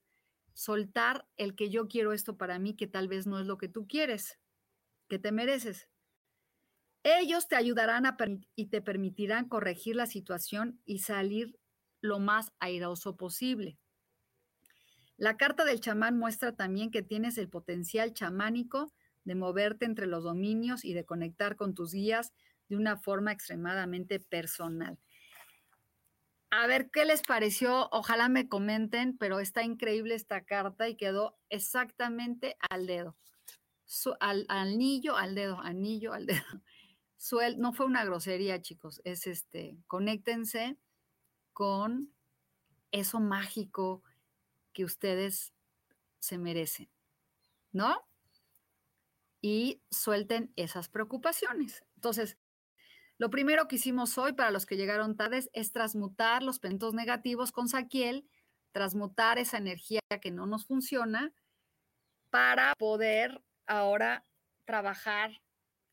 soltar 0.54 1.26
el 1.36 1.56
que 1.56 1.70
yo 1.70 1.88
quiero 1.88 2.12
esto 2.12 2.36
para 2.36 2.60
mí, 2.60 2.76
que 2.76 2.86
tal 2.86 3.08
vez 3.08 3.26
no 3.26 3.40
es 3.40 3.48
lo 3.48 3.58
que 3.58 3.66
tú 3.66 3.88
quieres, 3.88 4.38
que 5.12 5.18
te 5.18 5.30
mereces. 5.30 5.90
Ellos 7.02 7.46
te 7.46 7.54
ayudarán 7.54 8.06
a 8.06 8.16
y 8.56 8.68
te 8.68 8.80
permitirán 8.80 9.46
corregir 9.46 9.94
la 9.94 10.06
situación 10.06 10.80
y 10.86 11.00
salir 11.00 11.60
lo 12.00 12.18
más 12.18 12.54
airoso 12.60 13.18
posible. 13.18 13.78
La 15.18 15.36
carta 15.36 15.66
del 15.66 15.82
chamán 15.82 16.18
muestra 16.18 16.56
también 16.56 16.90
que 16.90 17.02
tienes 17.02 17.36
el 17.36 17.50
potencial 17.50 18.14
chamánico 18.14 18.90
de 19.24 19.34
moverte 19.34 19.84
entre 19.84 20.06
los 20.06 20.24
dominios 20.24 20.82
y 20.82 20.94
de 20.94 21.04
conectar 21.04 21.56
con 21.56 21.74
tus 21.74 21.92
guías 21.92 22.32
de 22.70 22.76
una 22.76 22.96
forma 22.96 23.32
extremadamente 23.32 24.18
personal. 24.18 24.98
A 26.48 26.66
ver 26.66 26.88
qué 26.90 27.04
les 27.04 27.20
pareció, 27.20 27.90
ojalá 27.92 28.30
me 28.30 28.48
comenten, 28.48 29.18
pero 29.18 29.40
está 29.40 29.62
increíble 29.62 30.14
esta 30.14 30.46
carta 30.46 30.88
y 30.88 30.96
quedó 30.96 31.36
exactamente 31.50 32.56
al 32.70 32.86
dedo. 32.86 33.14
Al, 34.20 34.46
anillo 34.48 35.16
al 35.16 35.34
dedo, 35.34 35.60
anillo 35.60 36.12
al 36.12 36.26
dedo. 36.26 36.42
Suel, 37.16 37.58
no 37.58 37.72
fue 37.72 37.86
una 37.86 38.04
grosería, 38.04 38.60
chicos, 38.60 39.00
es 39.04 39.26
este, 39.26 39.78
conéctense 39.86 40.76
con 41.52 42.12
eso 42.90 43.20
mágico 43.20 44.02
que 44.72 44.84
ustedes 44.84 45.52
se 46.18 46.38
merecen, 46.38 46.90
¿no? 47.70 48.04
y 49.42 49.82
suelten 49.90 50.52
esas 50.56 50.88
preocupaciones. 50.88 51.84
Entonces, 51.96 52.38
lo 53.18 53.28
primero 53.28 53.68
que 53.68 53.76
hicimos 53.76 54.16
hoy 54.16 54.32
para 54.32 54.52
los 54.52 54.64
que 54.64 54.76
llegaron 54.76 55.16
tarde 55.16 55.44
es 55.52 55.72
transmutar 55.72 56.42
los 56.42 56.60
pensamientos 56.60 56.94
negativos 56.94 57.52
con 57.52 57.68
Saquiel, 57.68 58.26
transmutar 58.70 59.38
esa 59.38 59.58
energía 59.58 60.00
que 60.22 60.30
no 60.30 60.46
nos 60.46 60.64
funciona 60.64 61.34
para 62.30 62.74
poder 62.76 63.42
ahora 63.72 64.24
trabajar 64.66 65.40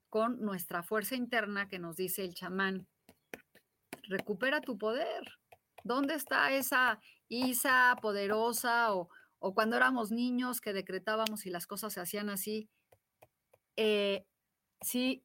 con 0.10 0.42
nuestra 0.42 0.84
fuerza 0.84 1.16
interna 1.16 1.70
que 1.70 1.80
nos 1.80 1.96
dice 1.96 2.24
el 2.24 2.34
chamán. 2.34 2.88
Recupera 4.04 4.60
tu 4.62 4.78
poder. 4.78 5.38
¿Dónde 5.84 6.16
está 6.16 6.52
esa 6.52 7.00
Isa 7.30 7.96
poderosa 8.02 8.94
o, 8.94 9.10
o 9.40 9.54
cuando 9.54 9.78
éramos 9.78 10.12
niños 10.12 10.62
que 10.62 10.74
decretábamos 10.74 11.46
y 11.46 11.50
las 11.50 11.68
cosas 11.68 11.94
se 11.94 12.02
hacían 12.02 12.30
así? 12.30 12.70
Eh, 13.78 14.26
sí, 14.82 15.24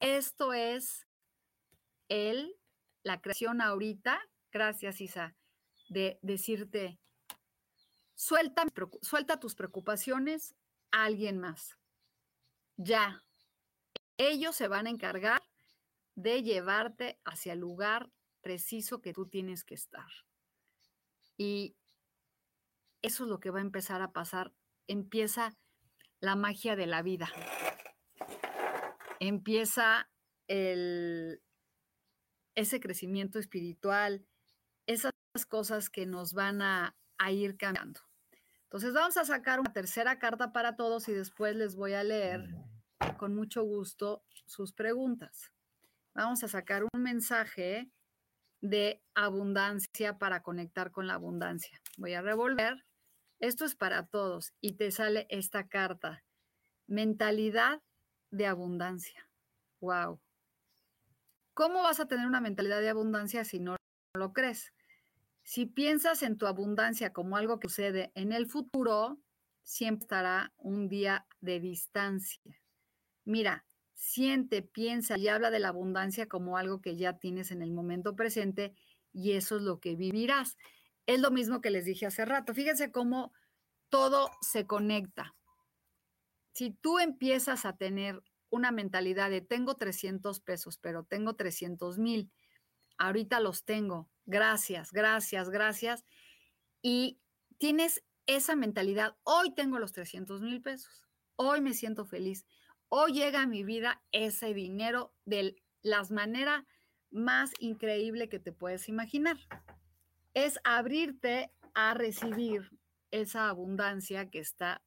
esto 0.00 0.52
es 0.52 1.06
el, 2.08 2.56
la 3.04 3.20
creación 3.20 3.60
ahorita, 3.60 4.18
gracias 4.50 5.00
Isa, 5.00 5.36
de 5.88 6.18
decirte, 6.22 6.98
suelta, 8.16 8.64
suelta 9.02 9.38
tus 9.38 9.54
preocupaciones 9.54 10.56
alguien 10.90 11.38
más. 11.38 11.78
Ya, 12.76 13.22
ellos 14.16 14.56
se 14.56 14.68
van 14.68 14.86
a 14.86 14.90
encargar 14.90 15.42
de 16.14 16.42
llevarte 16.42 17.20
hacia 17.24 17.54
el 17.54 17.60
lugar 17.60 18.10
preciso 18.42 19.00
que 19.00 19.12
tú 19.12 19.26
tienes 19.26 19.64
que 19.64 19.74
estar. 19.74 20.08
Y 21.36 21.76
eso 23.02 23.24
es 23.24 23.30
lo 23.30 23.40
que 23.40 23.50
va 23.50 23.58
a 23.58 23.62
empezar 23.62 24.02
a 24.02 24.12
pasar. 24.12 24.52
Empieza 24.86 25.56
la 26.20 26.36
magia 26.36 26.76
de 26.76 26.86
la 26.86 27.02
vida. 27.02 27.30
Empieza 29.20 30.10
el, 30.48 31.42
ese 32.54 32.80
crecimiento 32.80 33.38
espiritual, 33.38 34.26
esas 34.86 35.12
cosas 35.48 35.88
que 35.88 36.06
nos 36.06 36.32
van 36.34 36.60
a 36.62 36.94
ir 37.30 37.56
cambiando. 37.56 38.00
Entonces 38.70 38.92
vamos 38.92 39.16
a 39.16 39.24
sacar 39.24 39.60
una 39.60 39.72
tercera 39.72 40.18
carta 40.18 40.52
para 40.52 40.76
todos 40.76 41.08
y 41.08 41.12
después 41.12 41.56
les 41.56 41.74
voy 41.74 41.94
a 41.94 42.04
leer 42.04 42.54
con 43.18 43.34
mucho 43.34 43.64
gusto 43.64 44.24
sus 44.46 44.72
preguntas. 44.72 45.52
Vamos 46.14 46.42
a 46.44 46.48
sacar 46.48 46.84
un 46.84 47.02
mensaje 47.02 47.90
de 48.60 49.02
abundancia 49.14 50.18
para 50.18 50.42
conectar 50.42 50.90
con 50.90 51.06
la 51.06 51.14
abundancia. 51.14 51.80
Voy 51.96 52.14
a 52.14 52.22
revolver 52.22 52.84
esto 53.40 53.64
es 53.64 53.74
para 53.74 54.06
todos 54.06 54.52
y 54.60 54.74
te 54.74 54.90
sale 54.90 55.26
esta 55.30 55.66
carta. 55.66 56.22
Mentalidad 56.86 57.80
de 58.30 58.46
abundancia. 58.46 59.30
Wow. 59.80 60.20
¿Cómo 61.54 61.82
vas 61.82 62.00
a 62.00 62.06
tener 62.06 62.26
una 62.26 62.42
mentalidad 62.42 62.80
de 62.80 62.90
abundancia 62.90 63.44
si 63.44 63.58
no 63.58 63.76
lo 64.14 64.34
crees? 64.34 64.74
Si 65.50 65.66
piensas 65.66 66.22
en 66.22 66.38
tu 66.38 66.46
abundancia 66.46 67.12
como 67.12 67.36
algo 67.36 67.58
que 67.58 67.68
sucede 67.68 68.12
en 68.14 68.30
el 68.30 68.46
futuro, 68.46 69.18
siempre 69.64 70.04
estará 70.04 70.52
un 70.58 70.88
día 70.88 71.26
de 71.40 71.58
distancia. 71.58 72.40
Mira, 73.24 73.66
siente, 73.92 74.62
piensa 74.62 75.18
y 75.18 75.26
habla 75.26 75.50
de 75.50 75.58
la 75.58 75.70
abundancia 75.70 76.28
como 76.28 76.56
algo 76.56 76.80
que 76.80 76.96
ya 76.96 77.18
tienes 77.18 77.50
en 77.50 77.62
el 77.62 77.72
momento 77.72 78.14
presente 78.14 78.76
y 79.12 79.32
eso 79.32 79.56
es 79.56 79.62
lo 79.62 79.80
que 79.80 79.96
vivirás. 79.96 80.56
Es 81.06 81.18
lo 81.18 81.32
mismo 81.32 81.60
que 81.60 81.70
les 81.70 81.84
dije 81.84 82.06
hace 82.06 82.24
rato. 82.24 82.54
Fíjense 82.54 82.92
cómo 82.92 83.32
todo 83.88 84.30
se 84.42 84.68
conecta. 84.68 85.34
Si 86.52 86.70
tú 86.80 87.00
empiezas 87.00 87.64
a 87.64 87.76
tener 87.76 88.22
una 88.50 88.70
mentalidad 88.70 89.30
de 89.30 89.40
tengo 89.40 89.74
300 89.74 90.38
pesos, 90.38 90.78
pero 90.78 91.02
tengo 91.02 91.34
300 91.34 91.98
mil, 91.98 92.30
ahorita 93.00 93.40
los 93.40 93.64
tengo, 93.64 94.08
gracias, 94.26 94.92
gracias, 94.92 95.48
gracias, 95.48 96.04
y 96.82 97.18
tienes 97.58 98.04
esa 98.26 98.54
mentalidad, 98.54 99.16
hoy 99.24 99.54
tengo 99.54 99.78
los 99.78 99.92
300 99.92 100.42
mil 100.42 100.60
pesos, 100.60 101.02
hoy 101.36 101.62
me 101.62 101.72
siento 101.72 102.04
feliz, 102.04 102.46
hoy 102.90 103.14
llega 103.14 103.42
a 103.42 103.46
mi 103.46 103.64
vida 103.64 104.02
ese 104.12 104.52
dinero 104.52 105.14
de 105.24 105.56
las 105.82 106.10
maneras 106.10 106.64
más 107.10 107.52
increíble 107.58 108.28
que 108.28 108.38
te 108.38 108.52
puedes 108.52 108.88
imaginar. 108.88 109.38
Es 110.34 110.60
abrirte 110.62 111.50
a 111.74 111.94
recibir 111.94 112.70
esa 113.10 113.48
abundancia 113.48 114.30
que 114.30 114.38
está 114.38 114.82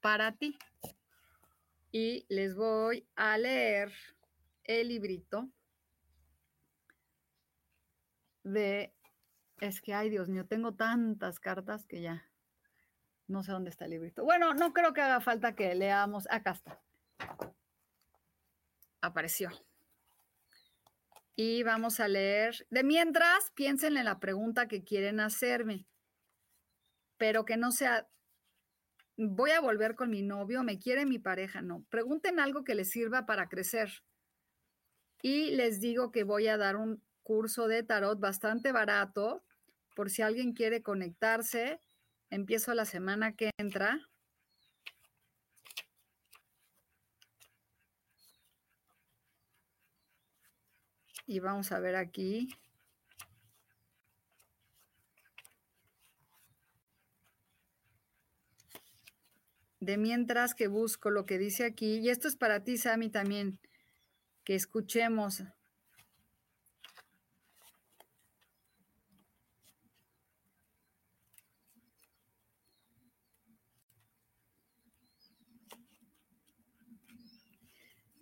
para 0.00 0.36
ti. 0.36 0.56
Y 1.90 2.24
les 2.28 2.54
voy 2.54 3.06
a 3.16 3.36
leer 3.36 3.92
el 4.64 4.88
librito 4.88 5.50
de, 8.44 8.94
es 9.60 9.80
que, 9.80 9.94
ay 9.94 10.10
Dios 10.10 10.28
mío, 10.28 10.46
tengo 10.46 10.74
tantas 10.74 11.40
cartas 11.40 11.86
que 11.86 12.02
ya 12.02 12.30
no 13.26 13.42
sé 13.42 13.52
dónde 13.52 13.70
está 13.70 13.86
el 13.86 13.92
librito. 13.92 14.22
Bueno, 14.22 14.54
no 14.54 14.72
creo 14.72 14.92
que 14.92 15.00
haga 15.00 15.20
falta 15.20 15.54
que 15.54 15.74
leamos, 15.74 16.28
acá 16.30 16.52
está. 16.52 16.80
Apareció. 19.00 19.50
Y 21.36 21.62
vamos 21.62 22.00
a 22.00 22.08
leer. 22.08 22.66
De 22.70 22.84
mientras, 22.84 23.50
piensen 23.54 23.96
en 23.96 24.04
la 24.04 24.20
pregunta 24.20 24.68
que 24.68 24.84
quieren 24.84 25.20
hacerme, 25.20 25.86
pero 27.16 27.44
que 27.44 27.56
no 27.56 27.72
sea, 27.72 28.08
voy 29.16 29.50
a 29.50 29.60
volver 29.60 29.94
con 29.94 30.10
mi 30.10 30.22
novio, 30.22 30.62
me 30.62 30.78
quiere 30.78 31.06
mi 31.06 31.18
pareja, 31.18 31.62
no. 31.62 31.84
Pregunten 31.88 32.38
algo 32.38 32.62
que 32.62 32.74
les 32.74 32.90
sirva 32.90 33.26
para 33.26 33.48
crecer. 33.48 33.90
Y 35.22 35.52
les 35.52 35.80
digo 35.80 36.12
que 36.12 36.22
voy 36.22 36.48
a 36.48 36.58
dar 36.58 36.76
un 36.76 37.02
curso 37.24 37.66
de 37.66 37.82
tarot 37.82 38.20
bastante 38.20 38.70
barato, 38.70 39.42
por 39.96 40.10
si 40.10 40.22
alguien 40.22 40.52
quiere 40.52 40.82
conectarse. 40.82 41.80
Empiezo 42.30 42.74
la 42.74 42.84
semana 42.84 43.34
que 43.34 43.50
entra. 43.58 43.98
Y 51.26 51.40
vamos 51.40 51.72
a 51.72 51.80
ver 51.80 51.96
aquí. 51.96 52.48
De 59.80 59.98
mientras 59.98 60.54
que 60.54 60.66
busco 60.66 61.10
lo 61.10 61.26
que 61.26 61.38
dice 61.38 61.64
aquí, 61.64 61.98
y 61.98 62.08
esto 62.08 62.26
es 62.28 62.36
para 62.36 62.64
ti, 62.64 62.78
Sami, 62.78 63.10
también, 63.10 63.58
que 64.42 64.54
escuchemos. 64.54 65.42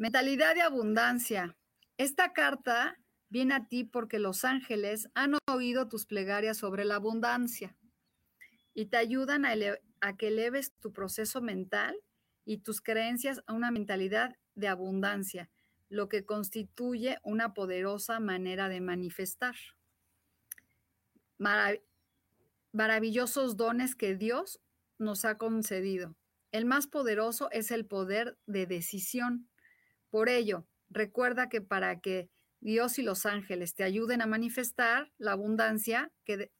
Mentalidad 0.02 0.56
de 0.56 0.62
abundancia. 0.62 1.56
Esta 1.96 2.32
carta 2.32 2.98
viene 3.28 3.54
a 3.54 3.68
ti 3.68 3.84
porque 3.84 4.18
los 4.18 4.44
ángeles 4.44 5.08
han 5.14 5.34
oído 5.48 5.88
tus 5.88 6.06
plegarias 6.06 6.56
sobre 6.56 6.84
la 6.84 6.96
abundancia 6.96 7.76
y 8.74 8.86
te 8.86 8.96
ayudan 8.96 9.44
a, 9.44 10.16
que 10.16 10.26
eleves 10.26 10.72
tu 10.80 10.92
proceso 10.92 11.40
mental 11.40 11.94
y 12.44 12.58
tus 12.58 12.80
creencias 12.80 13.44
a 13.46 13.52
una 13.52 13.70
mentalidad 13.70 14.34
de 14.56 14.66
abundancia, 14.66 15.50
lo 15.88 16.08
que 16.08 16.26
constituye 16.26 17.18
una 17.22 17.54
poderosa 17.54 18.18
manera 18.18 18.68
de 18.68 18.80
manifestar. 18.80 19.54
maravillosos 22.72 23.56
dones 23.56 23.94
que 23.94 24.16
Dios 24.16 24.60
nos 24.98 25.24
ha 25.24 25.38
concedido. 25.38 26.16
El 26.50 26.64
más 26.64 26.88
poderoso 26.88 27.52
es 27.52 27.70
el 27.70 27.86
poder 27.86 28.36
de 28.46 28.66
decisión. 28.66 29.48
Por 30.12 30.28
ello, 30.28 30.66
recuerda 30.90 31.48
que 31.48 31.62
para 31.62 32.00
que 32.00 32.28
Dios 32.60 32.98
y 32.98 33.02
los 33.02 33.24
ángeles 33.24 33.74
te 33.74 33.82
ayuden 33.82 34.20
a 34.20 34.26
manifestar 34.26 35.10
la 35.16 35.32
abundancia 35.32 36.12
que 36.26 36.52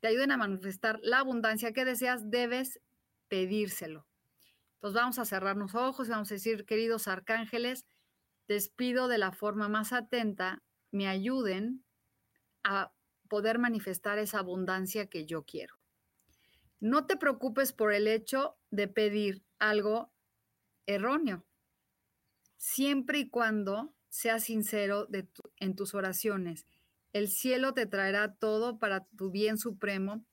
te 0.00 0.08
ayuden 0.08 0.30
a 0.30 0.38
manifestar 0.38 0.98
la 1.02 1.18
abundancia 1.18 1.74
que 1.74 1.84
deseas, 1.84 2.30
debes 2.30 2.80
pedírselo. 3.28 4.06
Entonces 4.76 4.94
vamos 4.94 5.18
a 5.18 5.26
cerrarnos 5.26 5.74
ojos 5.74 6.08
y 6.08 6.12
vamos 6.12 6.30
a 6.30 6.36
decir, 6.36 6.64
queridos 6.64 7.06
arcángeles, 7.06 7.84
despido 8.48 9.08
de 9.08 9.18
la 9.18 9.30
forma 9.30 9.68
más 9.68 9.92
atenta, 9.92 10.62
me 10.90 11.06
ayuden 11.06 11.84
a 12.64 12.94
poder 13.28 13.58
manifestar 13.58 14.18
esa 14.18 14.38
abundancia 14.38 15.06
que 15.08 15.26
yo 15.26 15.44
quiero. 15.44 15.74
No 16.80 17.06
te 17.06 17.18
preocupes 17.18 17.74
por 17.74 17.92
el 17.92 18.08
hecho 18.08 18.56
de 18.70 18.88
pedir 18.88 19.44
algo 19.58 20.14
erróneo, 20.86 21.44
siempre 22.56 23.18
y 23.18 23.28
cuando 23.28 23.94
seas 24.08 24.44
sincero 24.44 25.08
en 25.58 25.76
tus 25.76 25.94
oraciones. 25.94 26.66
El 27.12 27.28
cielo 27.28 27.74
te 27.74 27.86
traerá 27.86 28.34
todo 28.34 28.78
para 28.78 29.04
tu 29.16 29.30
bien 29.30 29.58
supremo. 29.58 30.24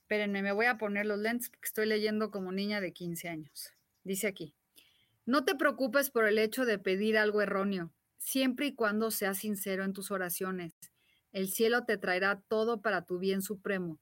Espérenme, 0.00 0.42
me 0.42 0.52
voy 0.52 0.66
a 0.66 0.78
poner 0.78 1.06
los 1.06 1.18
lentes 1.18 1.50
porque 1.50 1.66
estoy 1.66 1.86
leyendo 1.86 2.30
como 2.30 2.52
niña 2.52 2.80
de 2.80 2.92
15 2.92 3.28
años. 3.28 3.72
Dice 4.04 4.26
aquí, 4.26 4.54
no 5.26 5.44
te 5.44 5.54
preocupes 5.54 6.10
por 6.10 6.26
el 6.26 6.38
hecho 6.38 6.66
de 6.66 6.78
pedir 6.78 7.16
algo 7.16 7.40
erróneo, 7.40 7.92
siempre 8.18 8.66
y 8.66 8.74
cuando 8.74 9.10
seas 9.10 9.38
sincero 9.38 9.84
en 9.84 9.94
tus 9.94 10.10
oraciones. 10.10 10.74
El 11.32 11.48
cielo 11.50 11.84
te 11.84 11.96
traerá 11.96 12.42
todo 12.48 12.82
para 12.82 13.06
tu 13.06 13.18
bien 13.18 13.42
supremo. 13.42 13.98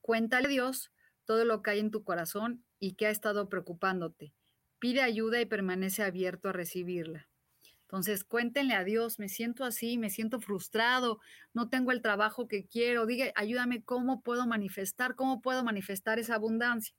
Cuéntale 0.00 0.46
a 0.46 0.50
Dios 0.50 0.90
todo 1.24 1.44
lo 1.44 1.62
que 1.62 1.70
hay 1.70 1.80
en 1.80 1.90
tu 1.90 2.02
corazón 2.02 2.64
y 2.78 2.94
que 2.94 3.06
ha 3.06 3.10
estado 3.10 3.48
preocupándote. 3.48 4.34
Pide 4.82 5.00
ayuda 5.00 5.40
y 5.40 5.46
permanece 5.46 6.02
abierto 6.02 6.48
a 6.48 6.52
recibirla. 6.52 7.28
Entonces, 7.82 8.24
cuéntenle 8.24 8.74
a 8.74 8.82
Dios, 8.82 9.20
me 9.20 9.28
siento 9.28 9.64
así, 9.64 9.96
me 9.96 10.10
siento 10.10 10.40
frustrado, 10.40 11.20
no 11.54 11.68
tengo 11.68 11.92
el 11.92 12.02
trabajo 12.02 12.48
que 12.48 12.66
quiero, 12.66 13.06
diga, 13.06 13.30
ayúdame 13.36 13.84
cómo 13.84 14.22
puedo 14.22 14.44
manifestar, 14.44 15.14
cómo 15.14 15.40
puedo 15.40 15.62
manifestar 15.62 16.18
esa 16.18 16.34
abundancia. 16.34 16.96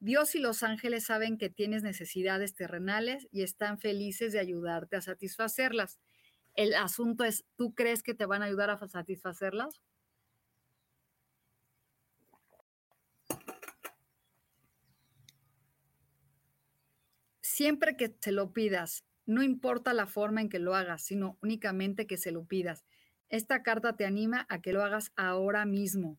Dios 0.00 0.34
y 0.34 0.38
los 0.38 0.62
ángeles 0.62 1.04
saben 1.04 1.36
que 1.36 1.50
tienes 1.50 1.82
necesidades 1.82 2.54
terrenales 2.54 3.28
y 3.30 3.42
están 3.42 3.78
felices 3.78 4.32
de 4.32 4.40
ayudarte 4.40 4.96
a 4.96 5.02
satisfacerlas. 5.02 6.00
El 6.54 6.72
asunto 6.74 7.24
es, 7.24 7.44
¿tú 7.56 7.74
crees 7.74 8.02
que 8.02 8.14
te 8.14 8.24
van 8.24 8.40
a 8.40 8.46
ayudar 8.46 8.70
a 8.70 8.88
satisfacerlas? 8.88 9.82
Siempre 17.54 17.98
que 17.98 18.16
se 18.18 18.32
lo 18.32 18.54
pidas, 18.54 19.04
no 19.26 19.42
importa 19.42 19.92
la 19.92 20.06
forma 20.06 20.40
en 20.40 20.48
que 20.48 20.58
lo 20.58 20.74
hagas, 20.74 21.02
sino 21.02 21.36
únicamente 21.42 22.06
que 22.06 22.16
se 22.16 22.32
lo 22.32 22.46
pidas. 22.46 22.86
Esta 23.28 23.62
carta 23.62 23.94
te 23.94 24.06
anima 24.06 24.46
a 24.48 24.62
que 24.62 24.72
lo 24.72 24.82
hagas 24.82 25.12
ahora 25.16 25.66
mismo 25.66 26.18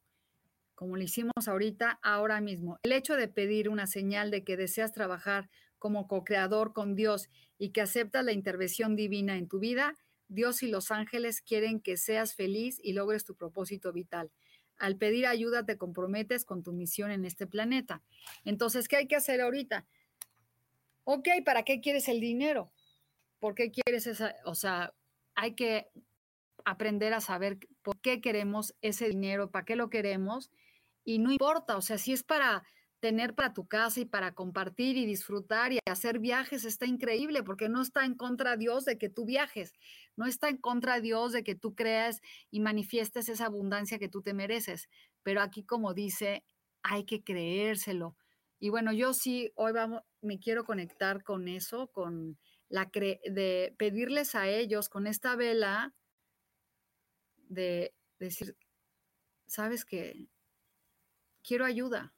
como 0.75 0.97
lo 0.97 1.03
hicimos 1.03 1.47
ahorita, 1.47 1.99
ahora 2.01 2.41
mismo. 2.41 2.77
El 2.83 2.91
hecho 2.91 3.15
de 3.15 3.29
pedir 3.29 3.69
una 3.69 3.87
señal 3.87 4.31
de 4.31 4.43
que 4.43 4.57
deseas 4.57 4.91
trabajar 4.91 5.49
como 5.79 6.09
co-creador 6.09 6.73
con 6.73 6.95
Dios 6.95 7.29
y 7.57 7.69
que 7.69 7.79
aceptas 7.79 8.25
la 8.25 8.33
intervención 8.33 8.97
divina 8.97 9.37
en 9.37 9.47
tu 9.47 9.59
vida, 9.59 9.97
Dios 10.27 10.61
y 10.61 10.67
los 10.67 10.91
ángeles 10.91 11.41
quieren 11.41 11.79
que 11.79 11.95
seas 11.95 12.35
feliz 12.35 12.81
y 12.83 12.91
logres 12.93 13.23
tu 13.23 13.35
propósito 13.35 13.93
vital. 13.93 14.31
Al 14.77 14.97
pedir 14.97 15.25
ayuda 15.25 15.65
te 15.65 15.77
comprometes 15.77 16.43
con 16.43 16.63
tu 16.63 16.73
misión 16.73 17.11
en 17.11 17.23
este 17.23 17.47
planeta. 17.47 18.01
Entonces, 18.43 18.89
¿qué 18.89 18.97
hay 18.97 19.07
que 19.07 19.15
hacer 19.15 19.39
ahorita? 19.39 19.85
Ok, 21.05 21.27
¿para 21.45 21.63
qué 21.63 21.81
quieres 21.81 22.07
el 22.07 22.19
dinero? 22.19 22.71
¿Por 23.39 23.55
qué 23.55 23.71
quieres 23.71 24.07
esa? 24.07 24.35
O 24.45 24.55
sea, 24.55 24.93
hay 25.35 25.53
que 25.55 25.87
aprender 26.65 27.13
a 27.13 27.21
saber 27.21 27.59
por 27.81 27.99
qué 27.99 28.21
queremos 28.21 28.73
ese 28.81 29.09
dinero, 29.09 29.51
para 29.51 29.65
qué 29.65 29.75
lo 29.75 29.89
queremos 29.89 30.51
y 31.03 31.19
no 31.19 31.31
importa, 31.31 31.75
o 31.77 31.81
sea, 31.81 31.97
si 31.97 32.13
es 32.13 32.23
para 32.23 32.63
tener 33.01 33.35
para 33.35 33.53
tu 33.53 33.67
casa 33.67 33.99
y 33.99 34.05
para 34.05 34.33
compartir 34.33 34.95
y 34.95 35.05
disfrutar 35.05 35.73
y 35.73 35.79
hacer 35.85 36.19
viajes, 36.19 36.63
está 36.63 36.85
increíble 36.85 37.43
porque 37.43 37.67
no 37.67 37.81
está 37.81 38.05
en 38.05 38.15
contra 38.15 38.55
Dios 38.55 38.85
de 38.85 38.97
que 38.97 39.09
tú 39.09 39.25
viajes, 39.25 39.73
no 40.15 40.25
está 40.25 40.47
en 40.47 40.55
contra 40.55 41.01
Dios 41.01 41.33
de 41.33 41.43
que 41.43 41.55
tú 41.55 41.75
creas 41.75 42.21
y 42.49 42.61
manifiestes 42.61 43.27
esa 43.27 43.47
abundancia 43.47 43.99
que 43.99 44.07
tú 44.07 44.21
te 44.21 44.33
mereces. 44.33 44.87
Pero 45.21 45.41
aquí, 45.41 45.63
como 45.63 45.93
dice, 45.93 46.45
hay 46.81 47.03
que 47.03 47.21
creérselo. 47.23 48.15
Y 48.63 48.69
bueno, 48.69 48.93
yo 48.93 49.13
sí, 49.13 49.51
hoy 49.55 49.73
vamos, 49.73 50.03
me 50.21 50.39
quiero 50.39 50.63
conectar 50.63 51.21
con 51.25 51.49
eso, 51.49 51.87
con 51.87 52.39
la 52.69 52.89
de 52.93 53.75
pedirles 53.77 54.35
a 54.35 54.47
ellos 54.47 54.87
con 54.87 55.05
esta 55.05 55.35
vela 55.35 55.93
de 57.49 57.93
decir, 58.19 58.55
sabes 59.47 59.83
que 59.83 60.29
quiero 61.45 61.65
ayuda. 61.65 62.13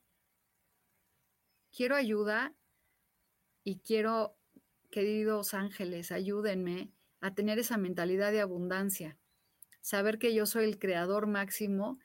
Quiero 1.76 1.96
ayuda 1.96 2.54
y 3.64 3.80
quiero, 3.80 4.38
queridos 4.92 5.56
ángeles, 5.56 6.12
ayúdenme 6.12 6.92
a 7.22 7.34
tener 7.34 7.58
esa 7.58 7.78
mentalidad 7.78 8.32
de 8.32 8.42
abundancia. 8.42 9.18
Saber 9.82 10.20
que 10.20 10.36
yo 10.36 10.46
soy 10.46 10.66
el 10.66 10.78
creador 10.78 11.26
máximo 11.26 11.98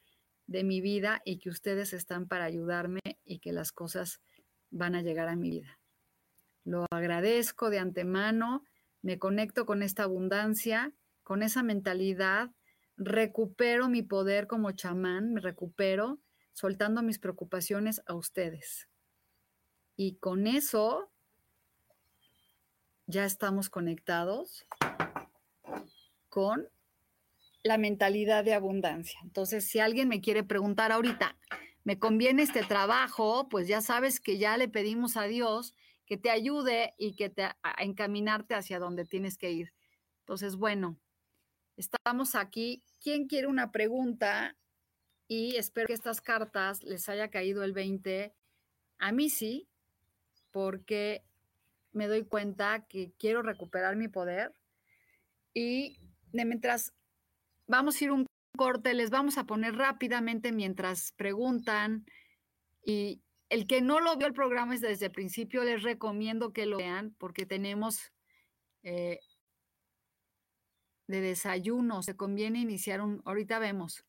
de 0.47 0.65
mi 0.65 0.81
vida 0.81 1.21
y 1.27 1.41
que 1.41 1.51
ustedes 1.51 1.93
están 1.93 2.27
para 2.27 2.47
ayudarme 2.47 3.01
y 3.27 3.41
que 3.41 3.53
las 3.53 3.71
cosas 3.71 4.23
van 4.71 4.95
a 4.95 5.03
llegar 5.03 5.29
a 5.29 5.37
mi 5.37 5.51
vida. 5.51 5.79
Lo 6.65 6.87
agradezco 6.91 7.71
de 7.71 7.79
antemano, 7.79 8.65
me 9.03 9.19
conecto 9.19 9.67
con 9.67 9.83
esta 9.83 10.05
abundancia, 10.05 10.93
con 11.23 11.43
esa 11.43 11.63
mentalidad, 11.63 12.51
recupero 12.97 13.89
mi 13.89 14.03
poder 14.03 14.47
como 14.47 14.73
chamán, 14.73 15.33
me 15.35 15.41
recupero 15.41 16.21
soltando 16.53 17.03
mis 17.03 17.19
preocupaciones 17.19 18.03
a 18.07 18.15
ustedes. 18.15 18.89
Y 19.97 20.17
con 20.17 20.47
eso 20.47 21.11
ya 23.07 23.25
estamos 23.25 23.71
conectados 23.71 24.67
con 26.29 26.69
la 27.63 27.77
mentalidad 27.77 28.45
de 28.45 28.55
abundancia. 28.55 29.19
Entonces, 29.23 29.69
si 29.69 29.81
alguien 29.81 30.09
me 30.09 30.21
quiere 30.21 30.45
preguntar 30.45 30.93
ahorita, 30.93 31.37
¿me 31.85 31.99
conviene 31.99 32.43
este 32.43 32.63
trabajo? 32.63 33.49
Pues 33.49 33.69
ya 33.69 33.81
sabes 33.81 34.21
que 34.21 34.39
ya 34.39 34.57
le 34.57 34.69
pedimos 34.69 35.17
a 35.17 35.25
Dios 35.25 35.75
que 36.07 36.17
te 36.17 36.31
ayude 36.31 36.95
y 36.99 37.15
que 37.15 37.31
te 37.31 37.45
a 37.45 37.57
encaminarte 37.79 38.55
hacia 38.55 38.79
donde 38.79 39.05
tienes 39.05 39.39
que 39.39 39.53
ir. 39.53 39.73
Entonces, 40.21 40.57
bueno, 40.57 40.99
estamos 41.77 42.35
aquí. 42.35 42.83
¿Quién 43.01 43.27
quiere 43.27 43.47
una 43.47 43.71
pregunta? 43.71 44.57
y 45.31 45.55
espero 45.55 45.87
que 45.87 45.93
estas 45.93 46.21
cartas 46.21 46.83
les 46.83 47.09
haya 47.09 47.31
caído 47.31 47.63
el 47.63 47.73
20. 47.73 48.35
A 48.99 49.13
mí 49.13 49.31
sí, 49.31 49.69
porque 50.51 51.23
me 51.93 52.09
doy 52.09 52.25
cuenta 52.25 52.85
que 52.89 53.13
quiero 53.17 53.41
recuperar 53.41 53.95
mi 53.95 54.09
poder 54.09 54.53
y 55.55 56.01
mientras 56.33 56.93
vamos 57.69 58.01
a 58.01 58.05
ir 58.05 58.11
un 58.11 58.27
corte, 58.61 58.93
les 58.93 59.09
vamos 59.09 59.39
a 59.39 59.45
poner 59.45 59.75
rápidamente 59.75 60.53
mientras 60.53 61.13
preguntan 61.13 62.05
y 62.85 63.23
el 63.49 63.67
que 63.67 63.81
no 63.81 64.01
lo 64.01 64.19
vio 64.19 64.27
el 64.27 64.35
programa 64.35 64.77
desde 64.77 65.07
el 65.07 65.13
principio, 65.13 65.65
les 65.65 65.83
recomiendo 65.83 66.53
que 66.53 66.67
lo 66.67 66.77
vean 66.77 67.17
porque 67.17 67.47
tenemos 67.47 68.13
eh, 68.83 69.19
de 71.07 71.21
desayuno, 71.23 72.03
se 72.03 72.19
conviene 72.19 72.61
iniciar 72.61 73.01
un, 73.01 73.23
ahorita 73.25 73.59
vemos, 73.61 74.05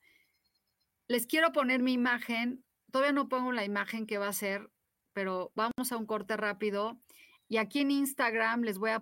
les 1.07 1.27
quiero 1.27 1.53
poner 1.53 1.81
mi 1.81 1.93
imagen. 1.93 2.65
Todavía 2.91 3.13
no 3.13 3.29
pongo 3.29 3.53
la 3.53 3.63
imagen 3.63 4.05
que 4.05 4.17
va 4.17 4.27
a 4.27 4.33
ser, 4.33 4.69
pero 5.13 5.53
vamos 5.55 5.93
a 5.93 5.95
un 5.95 6.05
corte 6.05 6.35
rápido. 6.35 6.99
Y 7.47 7.55
aquí 7.55 7.79
en 7.79 7.91
Instagram 7.91 8.63
les 8.63 8.77
voy 8.77 8.89
a 8.89 9.01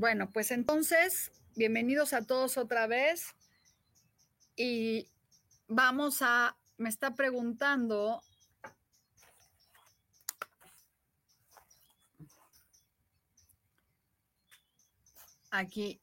Bueno, 0.00 0.30
pues 0.30 0.52
entonces, 0.52 1.32
bienvenidos 1.56 2.12
a 2.12 2.24
todos 2.24 2.56
otra 2.56 2.86
vez 2.86 3.34
y 4.54 5.08
vamos 5.66 6.18
a 6.22 6.56
me 6.76 6.88
está 6.88 7.16
preguntando 7.16 8.22
aquí 15.50 16.00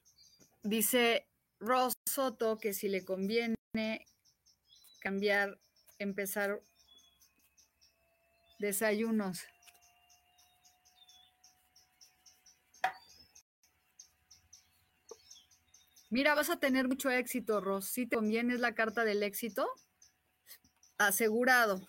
dice 0.62 1.25
Ross 1.62 1.93
Soto 2.05 2.58
que 2.58 2.73
si 2.73 2.89
le 2.89 3.05
conviene 3.05 3.55
cambiar, 4.99 5.58
empezar 5.99 6.62
desayunos. 8.60 9.45
Mira, 16.09 16.35
vas 16.35 16.49
a 16.49 16.59
tener 16.59 16.87
mucho 16.87 17.09
éxito, 17.09 17.61
Ross. 17.61 17.85
Si 17.85 18.05
te 18.05 18.15
conviene 18.15 18.53
es 18.53 18.59
la 18.59 18.75
carta 18.75 19.03
del 19.03 19.23
éxito, 19.23 19.67
asegurado. 20.97 21.81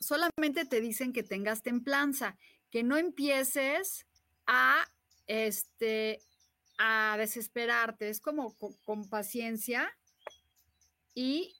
Solamente 0.00 0.66
te 0.66 0.80
dicen 0.80 1.12
que 1.12 1.22
tengas 1.22 1.62
templanza, 1.62 2.36
que 2.70 2.82
no 2.82 2.96
empieces 2.96 4.06
a 4.46 4.84
este 5.26 6.20
a 6.78 7.16
desesperarte, 7.16 8.08
es 8.08 8.20
como 8.20 8.56
con, 8.56 9.08
paciencia 9.08 9.96
y 11.14 11.54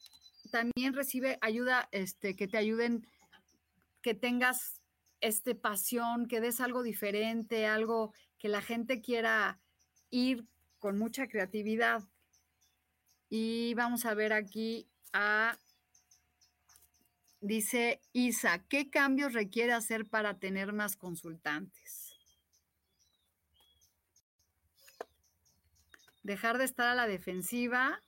también 0.50 0.92
recibe 0.92 1.38
ayuda, 1.40 1.88
este, 1.92 2.34
que 2.34 2.48
te 2.48 2.58
ayuden, 2.58 3.06
que 4.02 4.14
tengas 4.14 4.80
este 5.20 5.54
pasión, 5.54 6.26
que 6.26 6.40
des 6.40 6.60
algo 6.60 6.82
diferente, 6.82 7.66
algo 7.66 8.12
que 8.38 8.48
la 8.48 8.60
gente 8.60 9.00
quiera 9.00 9.60
ir 10.10 10.48
con 10.84 10.98
mucha 10.98 11.28
creatividad. 11.28 12.02
Y 13.30 13.72
vamos 13.72 14.04
a 14.04 14.12
ver 14.12 14.34
aquí 14.34 14.86
a, 15.14 15.56
dice 17.40 18.02
Isa, 18.12 18.58
¿qué 18.68 18.90
cambios 18.90 19.32
requiere 19.32 19.72
hacer 19.72 20.04
para 20.04 20.38
tener 20.38 20.74
más 20.74 20.96
consultantes? 20.96 22.18
Dejar 26.22 26.58
de 26.58 26.64
estar 26.64 26.88
a 26.88 26.94
la 26.94 27.06
defensiva, 27.06 28.02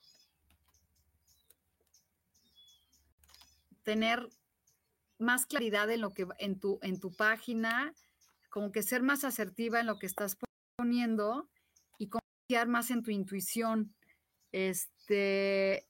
tener 3.84 4.28
más 5.16 5.46
claridad 5.46 5.90
en 5.90 6.02
lo 6.02 6.12
que 6.12 6.26
en 6.40 6.60
tu 6.60 6.78
en 6.82 7.00
tu 7.00 7.10
página, 7.10 7.94
como 8.50 8.70
que 8.70 8.82
ser 8.82 9.00
más 9.00 9.24
asertiva 9.24 9.80
en 9.80 9.86
lo 9.86 9.98
que 9.98 10.04
estás 10.04 10.36
poniendo 10.76 11.48
y 12.48 12.54
más 12.66 12.90
en 12.90 13.02
tu 13.02 13.10
intuición. 13.10 13.94
Este, 14.52 15.86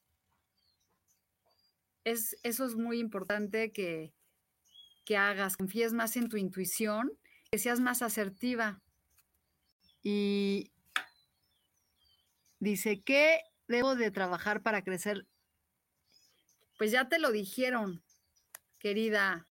es, 2.05 2.37
eso 2.43 2.65
es 2.65 2.75
muy 2.75 2.99
importante 2.99 3.73
que, 3.73 4.13
que 5.05 5.17
hagas, 5.17 5.57
confíes 5.57 5.93
más 5.93 6.17
en 6.17 6.29
tu 6.29 6.37
intuición, 6.37 7.13
que 7.51 7.59
seas 7.59 7.81
más 7.81 8.03
asertiva. 8.03 8.83
Y 10.03 10.73
dice, 12.59 13.03
¿qué 13.03 13.41
debo 13.69 13.95
de 13.97 14.11
trabajar 14.11 14.63
para 14.63 14.83
crecer? 14.83 15.27
Pues 16.79 16.91
ya 16.91 17.09
te 17.09 17.19
lo 17.19 17.33
dijeron, 17.33 18.03
querida 18.79 19.47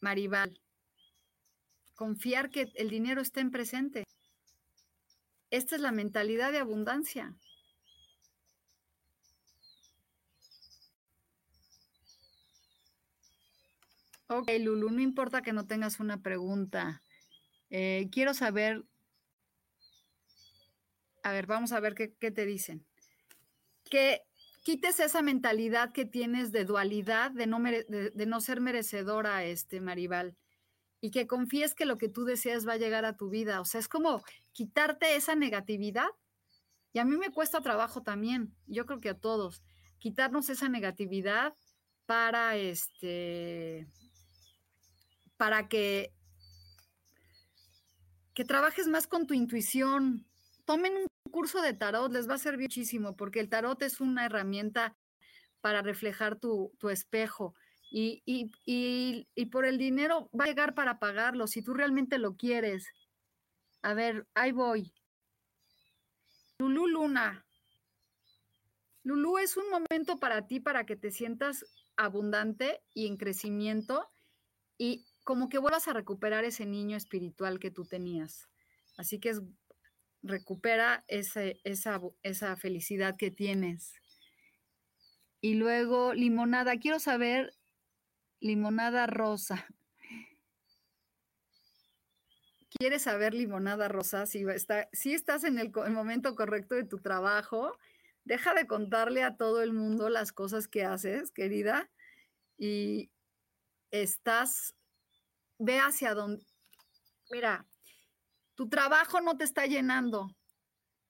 Maribal. 0.00 0.60
Confiar 1.94 2.48
que 2.50 2.70
el 2.74 2.90
dinero 2.90 3.20
esté 3.20 3.40
en 3.40 3.50
presente. 3.50 4.04
Esta 5.50 5.76
es 5.76 5.80
la 5.80 5.92
mentalidad 5.92 6.52
de 6.52 6.58
abundancia. 6.58 7.34
Ok, 14.26 14.50
Lulu, 14.60 14.90
no 14.90 15.00
importa 15.00 15.40
que 15.40 15.54
no 15.54 15.66
tengas 15.66 16.00
una 16.00 16.22
pregunta. 16.22 17.02
Eh, 17.70 18.08
quiero 18.12 18.34
saber, 18.34 18.84
a 21.22 21.32
ver, 21.32 21.46
vamos 21.46 21.72
a 21.72 21.80
ver 21.80 21.94
qué, 21.94 22.30
te 22.30 22.44
dicen. 22.44 22.84
Que 23.90 24.20
quites 24.64 25.00
esa 25.00 25.22
mentalidad 25.22 25.92
que 25.92 26.04
tienes 26.04 26.52
de 26.52 26.66
dualidad, 26.66 27.30
de 27.30 27.46
no, 27.46 27.58
de 27.62 28.26
no 28.26 28.40
ser 28.42 28.60
merecedora, 28.60 29.44
este, 29.44 29.80
Maribal 29.80 30.36
y 31.00 31.10
que 31.10 31.26
confíes 31.26 31.74
que 31.74 31.84
lo 31.84 31.98
que 31.98 32.08
tú 32.08 32.24
deseas 32.24 32.66
va 32.66 32.74
a 32.74 32.78
llegar 32.78 33.04
a 33.04 33.16
tu 33.16 33.28
vida. 33.28 33.60
O 33.60 33.64
sea, 33.64 33.80
es 33.80 33.88
como 33.88 34.22
quitarte 34.52 35.16
esa 35.16 35.34
negatividad. 35.34 36.08
Y 36.92 36.98
a 36.98 37.04
mí 37.04 37.16
me 37.16 37.30
cuesta 37.30 37.60
trabajo 37.60 38.02
también, 38.02 38.54
yo 38.66 38.86
creo 38.86 39.00
que 39.00 39.10
a 39.10 39.18
todos, 39.18 39.62
quitarnos 39.98 40.48
esa 40.48 40.68
negatividad 40.68 41.54
para 42.06 42.56
este 42.56 43.86
para 45.36 45.68
que 45.68 46.12
que 48.34 48.44
trabajes 48.44 48.88
más 48.88 49.06
con 49.06 49.26
tu 49.26 49.34
intuición. 49.34 50.24
Tomen 50.64 50.96
un 50.96 51.06
curso 51.30 51.60
de 51.60 51.74
tarot, 51.74 52.12
les 52.12 52.28
va 52.28 52.34
a 52.34 52.38
servir 52.38 52.68
muchísimo, 52.68 53.16
porque 53.16 53.40
el 53.40 53.48
tarot 53.48 53.82
es 53.82 54.00
una 54.00 54.24
herramienta 54.26 54.96
para 55.60 55.82
reflejar 55.82 56.36
tu, 56.36 56.72
tu 56.78 56.88
espejo 56.88 57.54
y, 57.90 58.50
por 59.50 59.64
el 59.64 59.78
dinero 59.78 60.30
va 60.38 60.44
a 60.44 60.48
llegar 60.48 60.74
para 60.74 60.98
pagarlo, 60.98 61.46
si 61.46 61.62
tú 61.62 61.74
realmente 61.74 62.18
lo 62.18 62.36
quieres. 62.36 62.86
A 63.82 63.94
ver, 63.94 64.26
ahí 64.34 64.52
voy. 64.52 64.92
Lulú 66.58 66.88
Luna. 66.88 67.46
Lulú 69.04 69.38
es 69.38 69.56
un 69.56 69.70
momento 69.70 70.18
para 70.18 70.46
ti 70.46 70.60
para 70.60 70.84
que 70.84 70.96
te 70.96 71.10
sientas 71.10 71.64
abundante 71.96 72.82
y 72.92 73.06
en 73.06 73.16
crecimiento 73.16 74.10
y 74.76 75.06
como 75.24 75.48
que 75.48 75.58
vuelvas 75.58 75.88
a 75.88 75.92
recuperar 75.92 76.44
ese 76.44 76.66
niño 76.66 76.96
espiritual 76.96 77.58
que 77.58 77.70
tú 77.70 77.84
tenías. 77.84 78.48
Así 78.96 79.18
que 79.18 79.32
recupera 80.22 81.04
esa, 81.06 81.42
esa 81.64 82.56
felicidad 82.56 83.16
que 83.16 83.30
tienes. 83.30 83.94
Y 85.40 85.54
luego, 85.54 86.14
limonada, 86.14 86.78
quiero 86.78 86.98
saber 86.98 87.57
limonada 88.40 89.06
rosa. 89.06 89.66
¿Quieres 92.70 93.02
saber 93.02 93.34
limonada 93.34 93.88
rosa? 93.88 94.26
Si, 94.26 94.42
está, 94.42 94.88
si 94.92 95.14
estás 95.14 95.44
en 95.44 95.58
el, 95.58 95.72
momento 95.90 96.34
correcto 96.34 96.74
de 96.74 96.84
tu 96.84 96.98
trabajo, 96.98 97.76
deja 98.24 98.54
de 98.54 98.66
contarle 98.66 99.22
a 99.22 99.36
todo 99.36 99.62
el 99.62 99.72
mundo 99.72 100.10
las 100.10 100.32
cosas 100.32 100.68
que 100.68 100.84
haces, 100.84 101.32
querida, 101.32 101.90
y 102.58 103.10
estás, 103.90 104.74
ve 105.58 105.80
hacia 105.80 106.14
donde, 106.14 106.44
mira, 107.30 107.66
tu 108.54 108.68
trabajo 108.68 109.20
no 109.20 109.36
te 109.36 109.44
está 109.44 109.66
llenando, 109.66 110.28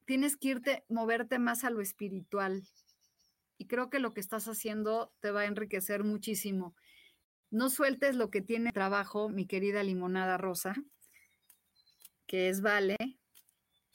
tienes 0.06 0.36
que 0.36 0.48
irte, 0.48 0.84
moverte 0.88 1.38
más 1.38 1.64
a 1.64 1.70
lo 1.70 1.80
espiritual. 1.80 2.62
Y 3.58 3.66
creo 3.66 3.90
que 3.90 3.98
lo 3.98 4.14
que 4.14 4.20
estás 4.20 4.46
haciendo 4.46 5.12
te 5.20 5.32
va 5.32 5.40
a 5.40 5.46
enriquecer 5.46 6.04
muchísimo. 6.04 6.76
No 7.50 7.70
sueltes 7.70 8.14
lo 8.14 8.30
que 8.30 8.42
tiene 8.42 8.72
trabajo, 8.72 9.28
mi 9.28 9.46
querida 9.46 9.82
limonada 9.82 10.36
rosa, 10.36 10.74
que 12.26 12.48
es 12.48 12.60
Vale. 12.60 12.96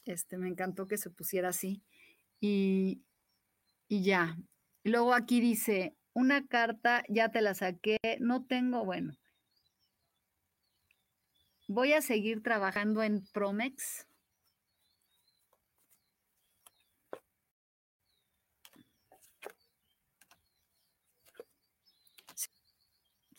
Este, 0.06 0.38
me 0.38 0.48
encantó 0.48 0.88
que 0.88 0.98
se 0.98 1.10
pusiera 1.10 1.50
así. 1.50 1.84
Y, 2.40 3.04
y 3.88 4.04
ya. 4.04 4.38
Luego 4.84 5.14
aquí 5.14 5.40
dice, 5.40 5.96
una 6.14 6.48
carta, 6.48 7.04
ya 7.10 7.30
te 7.30 7.42
la 7.42 7.54
saqué, 7.54 7.98
no 8.20 8.46
tengo, 8.46 8.84
bueno. 8.84 9.14
Voy 11.68 11.94
a 11.94 12.02
seguir 12.02 12.44
trabajando 12.44 13.02
en 13.04 13.26
Promex. 13.34 14.08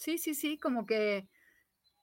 Sí, 0.04 0.18
sí, 0.18 0.34
sí, 0.34 0.58
como 0.58 0.84
que 0.84 1.30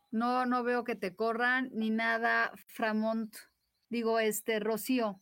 no, 0.10 0.48
no 0.48 0.64
veo 0.64 0.84
que 0.84 0.96
te 0.96 1.16
corran 1.16 1.70
ni 1.72 1.92
nada, 1.92 2.52
Framont. 2.66 3.36
Digo, 3.90 4.20
este, 4.20 4.60
Rocío. 4.60 5.22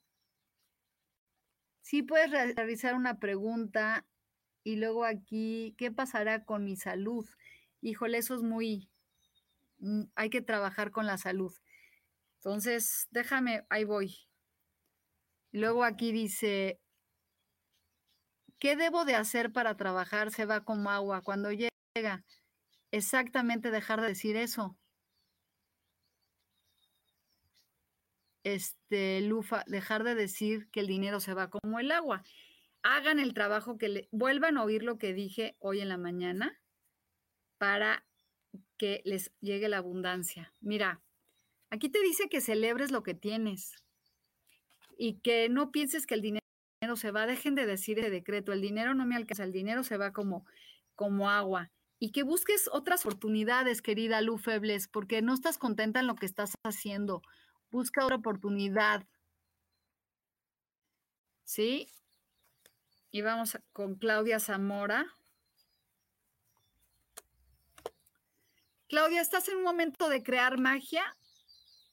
Sí 1.82 2.04
puedes 2.04 2.32
realizar 2.32 2.96
una 2.96 3.20
pregunta 3.20 4.06
y 4.64 4.78
luego 4.78 5.04
aquí, 5.04 5.76
¿qué 5.78 5.92
pasará 5.92 6.46
con 6.46 6.64
mi 6.64 6.78
salud? 6.78 7.28
Híjole, 7.82 8.20
eso 8.20 8.34
es 8.36 8.44
muy, 8.44 8.90
mm, 9.80 10.04
hay 10.16 10.30
que 10.30 10.42
trabajar 10.42 10.92
con 10.92 11.06
la 11.06 11.18
salud. 11.18 11.54
Entonces, 12.38 13.08
déjame, 13.12 13.66
ahí 13.70 13.84
voy. 13.84 14.16
Luego 15.52 15.84
aquí 15.84 16.14
dice, 16.14 16.80
¿qué 18.60 18.76
debo 18.76 19.04
de 19.06 19.16
hacer 19.16 19.52
para 19.52 19.76
trabajar? 19.76 20.32
Se 20.32 20.46
va 20.46 20.64
como 20.64 20.92
agua. 20.92 21.22
Cuando 21.22 21.52
llega, 21.52 22.24
exactamente 22.92 23.72
dejar 23.72 24.02
de 24.02 24.08
decir 24.08 24.36
eso. 24.36 24.78
Este, 28.44 29.22
Lufa, 29.22 29.64
dejar 29.68 30.04
de 30.04 30.16
decir 30.16 30.70
que 30.72 30.80
el 30.80 30.88
dinero 30.88 31.20
se 31.20 31.34
va 31.34 31.50
como 31.50 31.80
el 31.80 31.92
agua. 31.92 32.24
hagan 32.82 33.20
el 33.20 33.34
trabajo 33.34 33.78
que 33.78 33.90
le, 33.90 34.10
vuelvan 34.12 34.58
a 34.58 34.64
oír 34.64 34.84
lo 34.84 34.98
que 34.98 35.14
dije 35.14 35.56
hoy 35.60 35.82
en 35.82 35.90
la 35.90 35.98
mañana 35.98 36.60
para 37.58 38.06
que 38.78 39.02
les 39.06 39.32
llegue 39.42 39.68
la 39.68 39.78
abundancia. 39.78 40.54
Mira, 40.62 41.02
aquí 41.70 41.90
te 41.90 42.02
dice 42.02 42.30
que 42.30 42.42
celebres 42.42 42.92
lo 42.92 43.04
que 43.04 43.14
tienes 43.14 43.76
y 44.98 45.20
que 45.20 45.50
no 45.50 45.72
pienses 45.72 46.08
que 46.08 46.16
el 46.16 46.22
dinero 46.22 46.42
se 46.96 47.12
va, 47.12 47.28
dejen 47.28 47.56
de 47.56 47.66
decir 47.66 48.00
ese 48.00 48.10
decreto, 48.10 48.54
el 48.54 48.62
dinero 48.62 48.94
no 48.96 49.06
me 49.06 49.16
alcanza, 49.16 49.44
el 49.44 49.52
dinero 49.52 49.84
se 49.84 49.98
va 49.98 50.14
como, 50.14 50.46
como 50.96 51.30
agua. 51.30 51.72
Y 52.00 52.12
que 52.12 52.24
busques 52.24 52.70
otras 52.72 53.06
oportunidades, 53.06 53.82
querida 53.82 54.22
Lu 54.22 54.38
Febles, 54.38 54.88
porque 54.88 55.22
no 55.22 55.34
estás 55.34 55.58
contenta 55.58 56.00
en 56.00 56.08
lo 56.08 56.16
que 56.16 56.26
estás 56.26 56.54
haciendo. 56.64 57.22
Busca 57.70 58.06
otra 58.06 58.16
oportunidad. 58.16 59.06
¿Sí? 61.44 61.88
Y 63.12 63.22
vamos 63.22 63.58
con 63.74 63.96
Claudia 63.96 64.40
Zamora. 64.40 65.06
Claudia, 68.88 69.22
estás 69.22 69.50
en 69.50 69.58
un 69.58 69.64
momento 69.64 70.10
de 70.10 70.24
crear 70.24 70.58
magia 70.58 71.04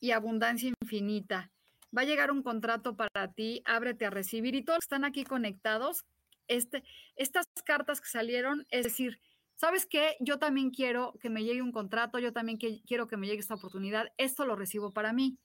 y 0.00 0.12
abundancia 0.12 0.72
infinita. 0.80 1.50
Va 1.96 2.02
a 2.02 2.04
llegar 2.04 2.30
un 2.30 2.42
contrato 2.42 2.96
para 2.96 3.32
ti, 3.32 3.62
ábrete 3.64 4.06
a 4.06 4.10
recibir 4.10 4.54
y 4.54 4.64
todos 4.64 4.80
están 4.80 5.04
aquí 5.04 5.24
conectados. 5.24 6.04
Este, 6.48 6.84
estas 7.16 7.46
cartas 7.64 8.00
que 8.00 8.08
salieron, 8.08 8.66
es 8.70 8.84
decir, 8.84 9.20
¿sabes 9.56 9.86
qué? 9.86 10.16
Yo 10.20 10.38
también 10.38 10.70
quiero 10.70 11.14
que 11.20 11.30
me 11.30 11.42
llegue 11.42 11.62
un 11.62 11.72
contrato, 11.72 12.18
yo 12.18 12.32
también 12.32 12.58
quiero 12.58 13.06
que 13.06 13.16
me 13.16 13.26
llegue 13.26 13.40
esta 13.40 13.54
oportunidad, 13.54 14.06
esto 14.16 14.46
lo 14.46 14.54
recibo 14.54 14.92
para 14.92 15.12
mí. 15.12 15.38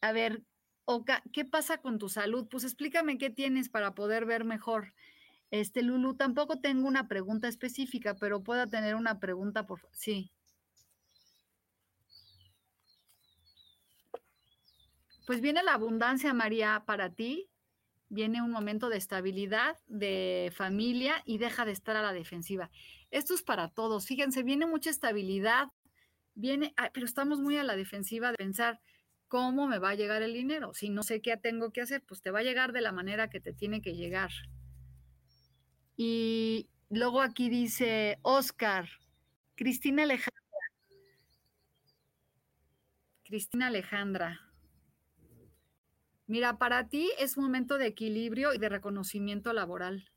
A 0.00 0.12
ver, 0.12 0.42
Oka, 0.86 1.22
¿qué 1.32 1.44
pasa 1.44 1.78
con 1.78 1.98
tu 1.98 2.08
salud? 2.08 2.48
Pues 2.48 2.64
explícame 2.64 3.18
qué 3.18 3.30
tienes 3.30 3.68
para 3.68 3.94
poder 3.94 4.24
ver 4.24 4.44
mejor. 4.44 4.94
Este, 5.50 5.82
Lulu, 5.82 6.14
tampoco 6.16 6.60
tengo 6.60 6.88
una 6.88 7.08
pregunta 7.08 7.48
específica, 7.48 8.14
pero 8.14 8.42
pueda 8.42 8.66
tener 8.68 8.94
una 8.94 9.18
pregunta 9.18 9.66
por 9.66 9.80
sí. 9.92 10.32
Pues 15.26 15.40
viene 15.40 15.62
la 15.62 15.74
abundancia, 15.74 16.32
María, 16.34 16.82
para 16.86 17.10
ti. 17.10 17.49
Viene 18.10 18.42
un 18.42 18.50
momento 18.50 18.88
de 18.88 18.96
estabilidad, 18.96 19.78
de 19.86 20.52
familia 20.54 21.22
y 21.24 21.38
deja 21.38 21.64
de 21.64 21.70
estar 21.70 21.96
a 21.96 22.02
la 22.02 22.12
defensiva. 22.12 22.68
Esto 23.12 23.34
es 23.34 23.42
para 23.42 23.68
todos. 23.68 24.04
Fíjense, 24.06 24.42
viene 24.42 24.66
mucha 24.66 24.90
estabilidad, 24.90 25.68
viene, 26.34 26.74
pero 26.92 27.06
estamos 27.06 27.40
muy 27.40 27.56
a 27.56 27.64
la 27.64 27.76
defensiva 27.76 28.32
de 28.32 28.36
pensar, 28.36 28.80
¿cómo 29.28 29.68
me 29.68 29.78
va 29.78 29.90
a 29.90 29.94
llegar 29.94 30.22
el 30.22 30.34
dinero? 30.34 30.74
Si 30.74 30.90
no 30.90 31.04
sé 31.04 31.22
qué 31.22 31.36
tengo 31.36 31.70
que 31.70 31.82
hacer, 31.82 32.02
pues 32.02 32.20
te 32.20 32.32
va 32.32 32.40
a 32.40 32.42
llegar 32.42 32.72
de 32.72 32.80
la 32.80 32.90
manera 32.90 33.30
que 33.30 33.40
te 33.40 33.52
tiene 33.52 33.80
que 33.80 33.94
llegar. 33.94 34.32
Y 35.96 36.68
luego 36.88 37.22
aquí 37.22 37.48
dice 37.48 38.18
Oscar, 38.22 38.88
Cristina 39.54 40.02
Alejandra. 40.02 40.40
Cristina 43.22 43.68
Alejandra. 43.68 44.49
Mira, 46.30 46.58
para 46.58 46.86
ti 46.86 47.10
es 47.18 47.36
un 47.36 47.42
momento 47.42 47.76
de 47.76 47.88
equilibrio 47.88 48.54
y 48.54 48.58
de 48.58 48.68
reconocimiento 48.68 49.52
laboral. 49.52 50.08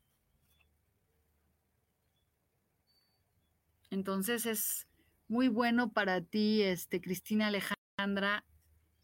Entonces 3.90 4.46
es 4.46 4.86
muy 5.26 5.48
bueno 5.48 5.92
para 5.92 6.20
ti, 6.20 6.62
este, 6.62 7.00
Cristina 7.00 7.48
Alejandra, 7.48 8.44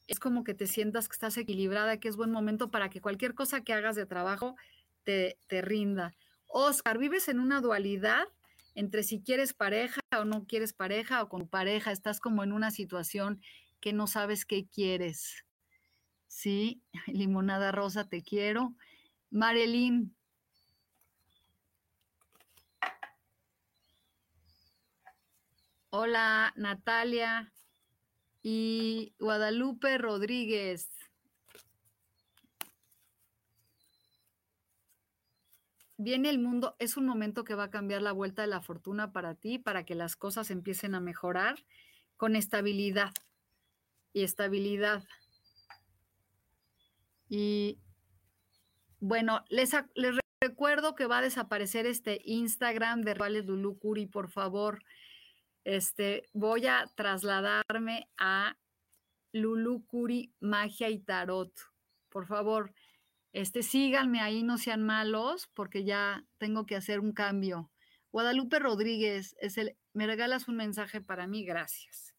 es 0.07 0.21
como 0.21 0.45
que 0.45 0.55
te 0.55 0.69
sientas 0.69 1.09
que 1.09 1.15
estás 1.15 1.37
equilibrada, 1.37 1.99
que 1.99 2.07
es 2.07 2.15
buen 2.15 2.31
momento 2.31 2.71
para 2.71 2.91
que 2.91 3.01
cualquier 3.01 3.35
cosa 3.35 3.65
que 3.65 3.73
hagas 3.73 3.97
de 3.97 4.07
trabajo 4.07 4.55
te, 5.03 5.37
te 5.49 5.63
rinda. 5.63 6.15
Oscar, 6.47 6.97
vives 6.97 7.27
en 7.27 7.41
una 7.41 7.61
dualidad 7.61 8.29
entre 8.77 9.03
si 9.03 9.21
quieres 9.21 9.53
pareja 9.53 10.01
o 10.17 10.25
no 10.25 10.47
quieres 10.47 10.75
pareja 10.75 11.25
o 11.25 11.29
con 11.29 11.49
pareja, 11.49 11.91
estás 11.91 12.21
como 12.21 12.45
en 12.45 12.53
una 12.53 12.71
situación 12.71 13.43
que 13.81 13.93
no 13.93 14.07
sabes 14.07 14.47
qué 14.47 14.69
quieres. 14.69 15.45
Sí, 16.31 16.81
limonada 17.09 17.73
rosa, 17.73 18.09
te 18.09 18.23
quiero. 18.23 18.75
Marilyn. 19.31 20.15
Hola, 25.91 26.53
Natalia 26.55 27.53
y 28.45 29.13
Guadalupe 29.19 29.99
Rodríguez. 29.99 30.89
Viene 35.97 36.31
el 36.31 36.39
mundo, 36.39 36.77
es 36.79 36.97
un 36.97 37.07
momento 37.07 37.43
que 37.43 37.57
va 37.57 37.65
a 37.65 37.71
cambiar 37.71 38.03
la 38.03 38.13
vuelta 38.13 38.43
de 38.43 38.49
la 38.49 38.63
fortuna 38.63 39.13
para 39.13 39.35
ti, 39.35 39.59
para 39.59 39.85
que 39.85 39.97
las 39.97 40.15
cosas 40.15 40.53
empiecen 40.53 40.95
a 40.95 41.01
mejorar 41.01 41.57
con 42.17 42.37
estabilidad 42.37 43.13
y 44.13 44.23
estabilidad. 44.23 45.03
Y 47.31 47.79
bueno, 48.99 49.43
les, 49.49 49.75
les 49.95 50.19
recuerdo 50.43 50.95
que 50.95 51.07
va 51.07 51.19
a 51.19 51.23
desaparecer 51.23 51.87
este 51.87 52.21
Instagram 52.27 53.01
de 53.01 53.15
Rituales 53.15 53.47
Lulu 53.47 53.79
Curi, 53.79 54.05
por 54.05 54.29
favor 54.29 54.83
este, 55.65 56.29
voy 56.33 56.67
a 56.67 56.91
trasladarme 56.95 58.09
a 58.19 58.57
Lulu 59.33 59.85
Curi 59.87 60.33
Magia 60.41 60.89
y 60.89 60.99
Tarot. 60.99 61.53
Por 62.09 62.27
favor, 62.27 62.73
este, 63.33 63.63
síganme 63.63 64.21
ahí, 64.21 64.43
no 64.43 64.59
sean 64.59 64.83
malos, 64.83 65.49
porque 65.55 65.85
ya 65.85 66.25
tengo 66.39 66.67
que 66.67 66.77
hacer 66.77 67.01
un 67.01 67.13
cambio. 67.13 67.71
Guadalupe 68.11 68.59
Rodríguez, 68.59 69.37
es 69.41 69.59
el, 69.59 69.77
me 69.93 70.07
regalas 70.07 70.49
un 70.49 70.57
mensaje 70.57 71.01
para 71.01 71.27
mí, 71.27 71.45
gracias. 71.45 72.15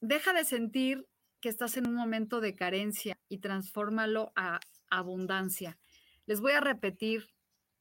Deja 0.00 0.32
de 0.32 0.44
sentir 0.44 1.08
que 1.40 1.48
estás 1.48 1.76
en 1.76 1.86
un 1.86 1.94
momento 1.94 2.40
de 2.40 2.54
carencia 2.54 3.18
y 3.28 3.38
transfórmalo 3.38 4.32
a 4.36 4.60
abundancia. 4.90 5.78
Les 6.26 6.40
voy 6.40 6.52
a 6.52 6.60
repetir 6.60 7.28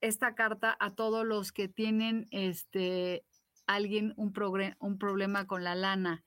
esta 0.01 0.35
carta 0.35 0.75
a 0.79 0.93
todos 0.93 1.25
los 1.25 1.51
que 1.51 1.67
tienen 1.67 2.27
este 2.31 3.25
alguien 3.67 4.13
un, 4.17 4.33
un 4.79 4.97
problema 4.97 5.47
con 5.47 5.63
la 5.63 5.75
lana. 5.75 6.23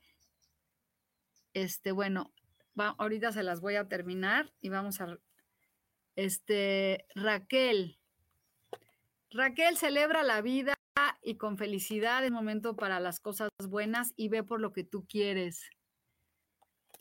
Este, 1.54 1.92
bueno, 1.92 2.32
ahorita 2.76 3.32
se 3.32 3.42
las 3.42 3.60
voy 3.60 3.76
a 3.76 3.88
terminar 3.88 4.52
y 4.60 4.68
vamos 4.70 5.00
a 5.00 5.18
este 6.16 7.06
Raquel. 7.14 7.98
Raquel 9.30 9.76
celebra 9.76 10.22
la 10.22 10.40
vida 10.40 10.74
y 11.22 11.36
con 11.36 11.58
felicidad 11.58 12.24
es 12.24 12.32
momento 12.32 12.74
para 12.74 12.98
las 12.98 13.20
cosas 13.20 13.50
buenas 13.68 14.12
y 14.16 14.28
ve 14.28 14.42
por 14.42 14.60
lo 14.60 14.72
que 14.72 14.84
tú 14.84 15.06
quieres. 15.06 15.70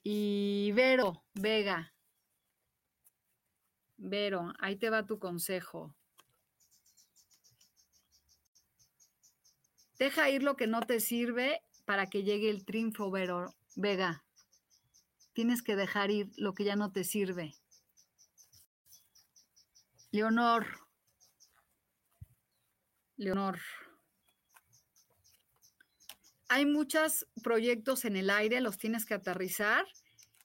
Y 0.04 0.72
Vero, 0.74 1.24
Vega. 1.34 1.94
Vero, 3.98 4.54
ahí 4.60 4.76
te 4.76 4.90
va 4.90 5.06
tu 5.06 5.20
consejo. 5.20 5.96
Deja 9.98 10.30
ir 10.30 10.44
lo 10.44 10.56
que 10.56 10.68
no 10.68 10.82
te 10.82 11.00
sirve 11.00 11.62
para 11.86 12.08
que 12.08 12.24
llegue 12.24 12.50
el 12.50 12.66
triunfo, 12.66 13.12
Vega. 13.76 14.24
Tienes 15.34 15.62
que 15.64 15.76
dejar 15.76 16.12
ir 16.12 16.30
lo 16.38 16.54
que 16.54 16.64
ya 16.64 16.76
no 16.76 16.92
te 16.92 17.04
sirve. 17.04 17.56
Leonor. 20.12 20.66
Leonor. 23.18 23.60
Hay 26.50 26.66
muchos 26.66 27.28
proyectos 27.44 28.06
en 28.06 28.16
el 28.16 28.30
aire, 28.30 28.62
los 28.62 28.78
tienes 28.78 29.06
que 29.06 29.14
aterrizar 29.14 29.86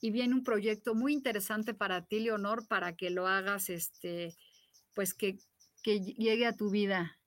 y 0.00 0.10
viene 0.10 0.34
un 0.34 0.42
proyecto 0.42 0.94
muy 0.94 1.12
interesante 1.12 1.74
para 1.74 2.04
ti, 2.04 2.20
Leonor, 2.20 2.66
para 2.66 2.96
que 2.96 3.10
lo 3.10 3.28
hagas, 3.28 3.70
este, 3.70 4.36
pues 4.94 5.14
que, 5.14 5.38
que 5.82 6.00
llegue 6.00 6.46
a 6.46 6.56
tu 6.56 6.70
vida. 6.70 7.18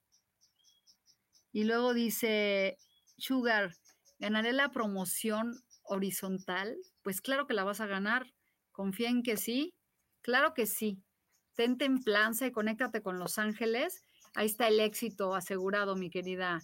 Y 1.54 1.64
luego 1.64 1.94
dice, 1.94 2.78
Sugar, 3.18 3.78
¿ganaré 4.20 4.52
la 4.52 4.72
promoción 4.72 5.56
horizontal? 5.84 6.76
Pues 7.02 7.22
claro 7.22 7.48
que 7.48 7.54
la 7.54 7.64
vas 7.64 7.80
a 7.80 7.88
ganar. 7.88 8.34
Confía 8.74 9.10
en 9.10 9.24
que 9.24 9.38
sí. 9.38 9.74
Claro 10.22 10.54
que 10.54 10.66
sí. 10.66 11.02
Ten 11.54 11.78
templanza 11.78 12.46
y 12.46 12.52
conéctate 12.52 13.02
con 13.02 13.20
los 13.20 13.38
ángeles. 13.38 14.04
Ahí 14.34 14.48
está 14.48 14.68
el 14.68 14.82
éxito 14.82 15.34
asegurado, 15.34 15.96
mi 15.96 16.10
querida 16.10 16.62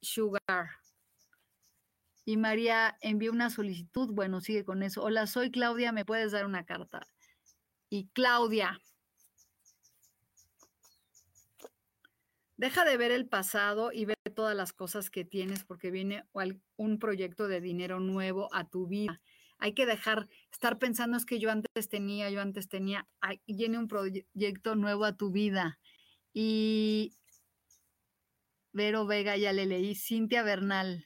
Sugar. 0.00 0.70
Y 2.26 2.36
María 2.36 2.98
envió 3.00 3.32
una 3.32 3.48
solicitud. 3.48 4.10
Bueno, 4.12 4.42
sigue 4.42 4.64
con 4.64 4.82
eso. 4.82 5.02
Hola, 5.02 5.26
soy 5.26 5.50
Claudia, 5.50 5.92
¿me 5.92 6.04
puedes 6.04 6.32
dar 6.32 6.44
una 6.44 6.66
carta? 6.66 7.06
Y 7.88 8.08
Claudia, 8.08 8.78
Deja 12.58 12.86
de 12.86 12.96
ver 12.96 13.12
el 13.12 13.28
pasado 13.28 13.92
y 13.92 14.06
ve 14.06 14.16
todas 14.34 14.56
las 14.56 14.72
cosas 14.72 15.10
que 15.10 15.26
tienes 15.26 15.62
porque 15.64 15.90
viene 15.90 16.24
un 16.76 16.98
proyecto 16.98 17.48
de 17.48 17.60
dinero 17.60 18.00
nuevo 18.00 18.48
a 18.54 18.66
tu 18.66 18.86
vida. 18.86 19.20
Hay 19.58 19.74
que 19.74 19.84
dejar, 19.84 20.28
estar 20.50 20.78
pensando 20.78 21.18
es 21.18 21.26
que 21.26 21.38
yo 21.38 21.50
antes 21.50 21.90
tenía, 21.90 22.30
yo 22.30 22.40
antes 22.40 22.68
tenía, 22.68 23.06
viene 23.46 23.78
un 23.78 23.88
proyecto 23.88 24.74
nuevo 24.74 25.04
a 25.04 25.18
tu 25.18 25.30
vida. 25.30 25.78
Y 26.32 27.12
Vero 28.72 29.06
Vega, 29.06 29.36
ya 29.36 29.52
le 29.52 29.66
leí, 29.66 29.94
Cintia 29.94 30.42
Bernal. 30.42 31.05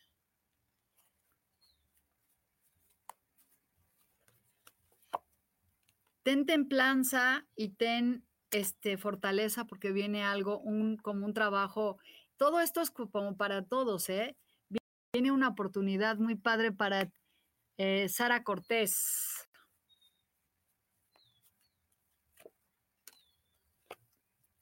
Ten 6.30 6.46
templanza 6.46 7.44
y 7.56 7.70
ten 7.70 8.24
este, 8.52 8.96
fortaleza 8.96 9.64
porque 9.64 9.90
viene 9.90 10.22
algo, 10.22 10.60
un, 10.60 10.96
como 10.96 11.26
un 11.26 11.34
trabajo. 11.34 11.98
Todo 12.36 12.60
esto 12.60 12.80
es 12.80 12.92
como 12.92 13.36
para 13.36 13.64
todos, 13.64 14.08
¿eh? 14.10 14.36
Viene 15.12 15.32
una 15.32 15.48
oportunidad 15.48 16.18
muy 16.18 16.36
padre 16.36 16.70
para 16.70 17.10
eh, 17.78 18.08
Sara 18.08 18.44
Cortés. 18.44 19.48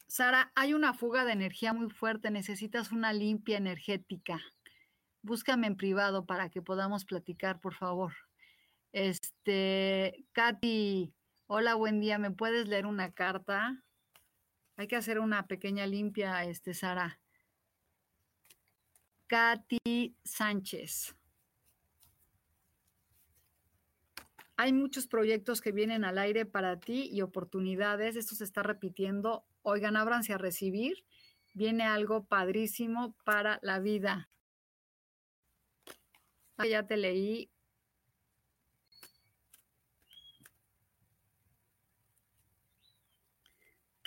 Sara, 0.07 0.51
hay 0.55 0.73
una 0.73 0.95
fuga 0.95 1.27
de 1.27 1.33
energía 1.33 1.75
muy 1.75 1.91
fuerte, 1.91 2.31
necesitas 2.31 2.93
una 2.93 3.13
limpia 3.13 3.59
energética. 3.59 4.41
Búscame 5.21 5.67
en 5.67 5.77
privado 5.77 6.25
para 6.25 6.49
que 6.49 6.63
podamos 6.63 7.05
platicar, 7.05 7.61
por 7.61 7.75
favor. 7.75 8.15
Este, 8.93 10.25
Katy, 10.33 11.13
hola, 11.51 11.75
buen 11.75 11.99
día, 11.99 12.19
¿me 12.19 12.31
puedes 12.31 12.69
leer 12.69 12.85
una 12.85 13.11
carta? 13.11 13.83
Hay 14.77 14.87
que 14.87 14.97
hacer 14.97 15.19
una 15.19 15.47
pequeña 15.47 15.87
limpia, 15.87 16.45
este, 16.45 16.75
Sara. 16.75 17.21
Katy 19.27 20.15
Sánchez. 20.25 21.17
Hay 24.57 24.73
muchos 24.75 25.07
proyectos 25.07 25.63
que 25.63 25.73
vienen 25.73 26.05
al 26.05 26.19
aire 26.19 26.45
para 26.45 26.79
ti 26.81 27.09
y 27.11 27.23
oportunidades. 27.23 28.17
Esto 28.17 28.35
se 28.35 28.45
está 28.45 28.63
repitiendo. 28.63 29.47
Oigan, 29.63 29.97
ábranse 29.97 30.35
a 30.35 30.39
recibir. 30.39 31.05
Viene 31.55 31.85
algo 31.85 32.25
padrísimo 32.25 33.17
para 33.25 33.59
la 33.63 33.79
vida. 33.79 34.29
Ah, 36.59 36.67
ya 36.67 36.87
te 36.87 36.97
leí. 36.97 37.51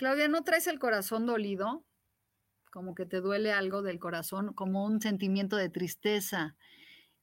Claudia, 0.02 0.26
¿no 0.26 0.42
traes 0.42 0.66
el 0.66 0.80
corazón 0.80 1.26
dolido? 1.26 1.84
Como 2.72 2.92
que 2.92 3.06
te 3.06 3.20
duele 3.20 3.52
algo 3.52 3.82
del 3.82 4.00
corazón, 4.00 4.52
como 4.52 4.84
un 4.84 5.00
sentimiento 5.00 5.54
de 5.54 5.68
tristeza. 5.68 6.56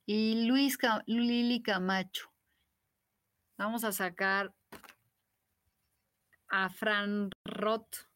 Y 0.05 0.45
Luis 0.47 0.77
Lili 1.05 1.61
Camacho, 1.61 2.31
Vamos 3.57 3.83
a 3.83 3.91
sacar 3.91 4.55
a 6.47 6.69
Fran 6.69 7.31
Roth. 7.43 8.07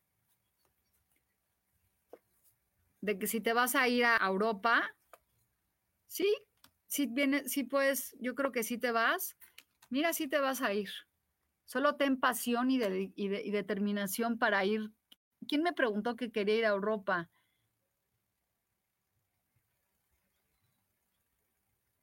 De 3.01 3.19
que 3.19 3.27
si 3.27 3.41
te 3.41 3.51
vas 3.51 3.75
a 3.75 3.89
ir 3.89 4.05
a 4.05 4.17
Europa, 4.25 4.95
sí, 6.07 6.33
sí 6.87 7.07
viene, 7.11 7.49
sí 7.49 7.65
puedes, 7.65 8.15
yo 8.21 8.33
creo 8.33 8.53
que 8.53 8.63
sí 8.63 8.77
te 8.77 8.93
vas. 8.93 9.35
Mira, 9.89 10.13
sí 10.13 10.29
te 10.29 10.39
vas 10.39 10.61
a 10.61 10.73
ir. 10.73 10.89
Solo 11.65 11.95
ten 11.95 12.19
pasión 12.19 12.69
y, 12.71 12.77
determinación 12.77 14.37
para 14.37 14.65
ir. 14.65 14.91
¿Quién 15.47 15.63
me 15.63 15.73
preguntó 15.73 16.15
que 16.15 16.31
quería 16.31 16.57
ir 16.57 16.65
a 16.65 16.69
Europa? 16.69 17.29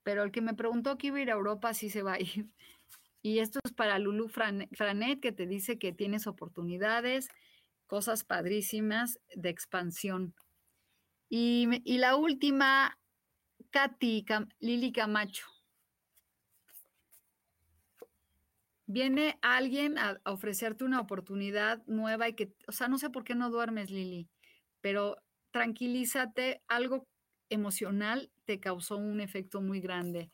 Pero 0.03 0.25
el 0.25 0.33
que 0.33 0.41
me 0.41 0.55
preguntó 0.55 0.99
que 0.99 1.09
iba 1.09 1.19
a 1.19 1.23
ir 1.23 1.31
a 1.31 1.35
Europa 1.35 1.75
sí 1.75 1.91
se 1.91 2.03
va 2.03 2.15
a 2.15 2.21
ir. 2.21 2.49
Y 3.23 3.41
esto 3.41 3.61
es 3.65 3.75
para 3.75 3.99
Lulu 3.99 4.29
Franet, 4.29 5.21
que 5.21 5.31
te 5.31 5.47
dice 5.47 5.79
que 5.79 5.93
tienes 5.93 6.27
oportunidades, 6.27 7.29
cosas 7.87 8.25
padrísimas 8.25 9.21
de 9.35 9.51
expansión. 9.51 10.35
Y, 11.29 11.99
la 11.99 12.17
última, 12.17 12.99
Katy 13.71 14.25
Lili 14.59 14.91
Camacho. 14.91 15.60
Viene 18.93 19.39
alguien 19.41 19.99
a, 19.99 20.21
ofrecerte 20.25 20.83
una 20.83 21.01
oportunidad 21.01 21.81
nueva 21.87 22.29
y 22.29 22.35
que, 22.35 22.53
o 22.67 22.73
sea, 22.73 22.89
no 22.89 22.99
sé 22.99 23.09
por 23.09 23.23
qué 23.23 23.37
no 23.37 23.49
duermes, 23.49 23.89
Lili, 23.89 24.29
pero 24.81 25.17
tranquilízate, 25.53 26.61
algo 26.67 27.07
emocional 27.51 28.33
te 28.47 28.59
causó 28.59 28.97
un 28.97 29.21
efecto 29.21 29.61
muy 29.61 29.81
grande 29.81 30.33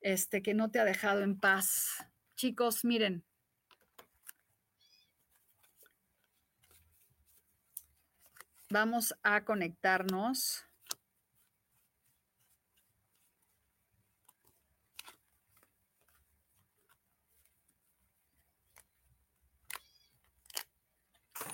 este, 0.00 0.42
que 0.42 0.54
no 0.54 0.70
te 0.70 0.78
ha 0.78 0.84
dejado 0.84 1.22
en 1.22 1.36
paz. 1.40 2.06
Chicos, 2.36 2.84
miren. 2.84 3.24
Vamos 8.70 9.12
a 9.24 9.44
conectarnos. 9.44 10.65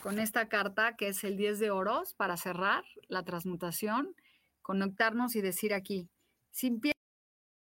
Con 0.03 0.19
esta 0.19 0.49
carta 0.49 0.97
que 0.97 1.09
es 1.09 1.23
el 1.23 1.37
10 1.37 1.61
de 1.61 1.71
oros 1.71 2.15
para 2.15 2.37
cerrar 2.37 2.85
la 3.07 3.23
transmutación, 3.23 4.17
conectarnos 4.61 5.37
y 5.37 5.41
decir 5.41 5.73
aquí, 5.73 6.09
pie 6.81 6.93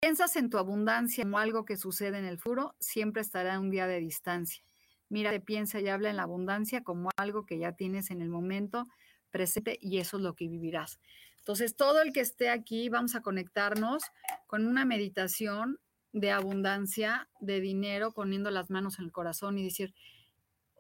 piensas 0.01 0.35
en 0.37 0.49
tu 0.49 0.57
abundancia 0.57 1.25
como 1.25 1.39
algo 1.39 1.65
que 1.65 1.77
sucede 1.77 2.19
en 2.19 2.25
el 2.25 2.39
futuro, 2.39 2.75
siempre 2.81 3.21
estará 3.21 3.61
un 3.61 3.71
día 3.71 3.87
de 3.87 4.01
distancia. 4.01 4.65
Mira, 5.11 5.39
piensa 5.41 5.79
y 5.79 5.89
habla 5.89 6.09
en 6.09 6.17
la 6.17 6.23
abundancia 6.23 6.83
como 6.83 7.11
algo 7.17 7.45
que 7.45 7.59
ya 7.59 7.73
tienes 7.73 8.11
en 8.11 8.23
el 8.23 8.31
momento 8.31 8.87
presente 9.31 9.79
y 9.81 9.99
eso 9.99 10.17
es 10.17 10.23
lo 10.23 10.35
que 10.35 10.49
vivirás. 10.49 10.99
Entonces, 11.37 11.77
todo 11.77 12.01
el 12.01 12.15
que 12.15 12.21
esté 12.21 12.49
aquí, 12.49 12.89
vamos 12.89 13.15
a 13.15 13.21
conectarnos 13.21 14.05
con 14.47 14.67
una 14.67 14.87
meditación 14.87 15.79
de 16.13 16.31
abundancia, 16.31 17.29
de 17.41 17.61
dinero, 17.61 18.13
poniendo 18.13 18.51
las 18.51 18.71
manos 18.71 18.99
en 18.99 19.05
el 19.05 19.13
corazón 19.13 19.59
y 19.59 19.65
decir, 19.65 19.95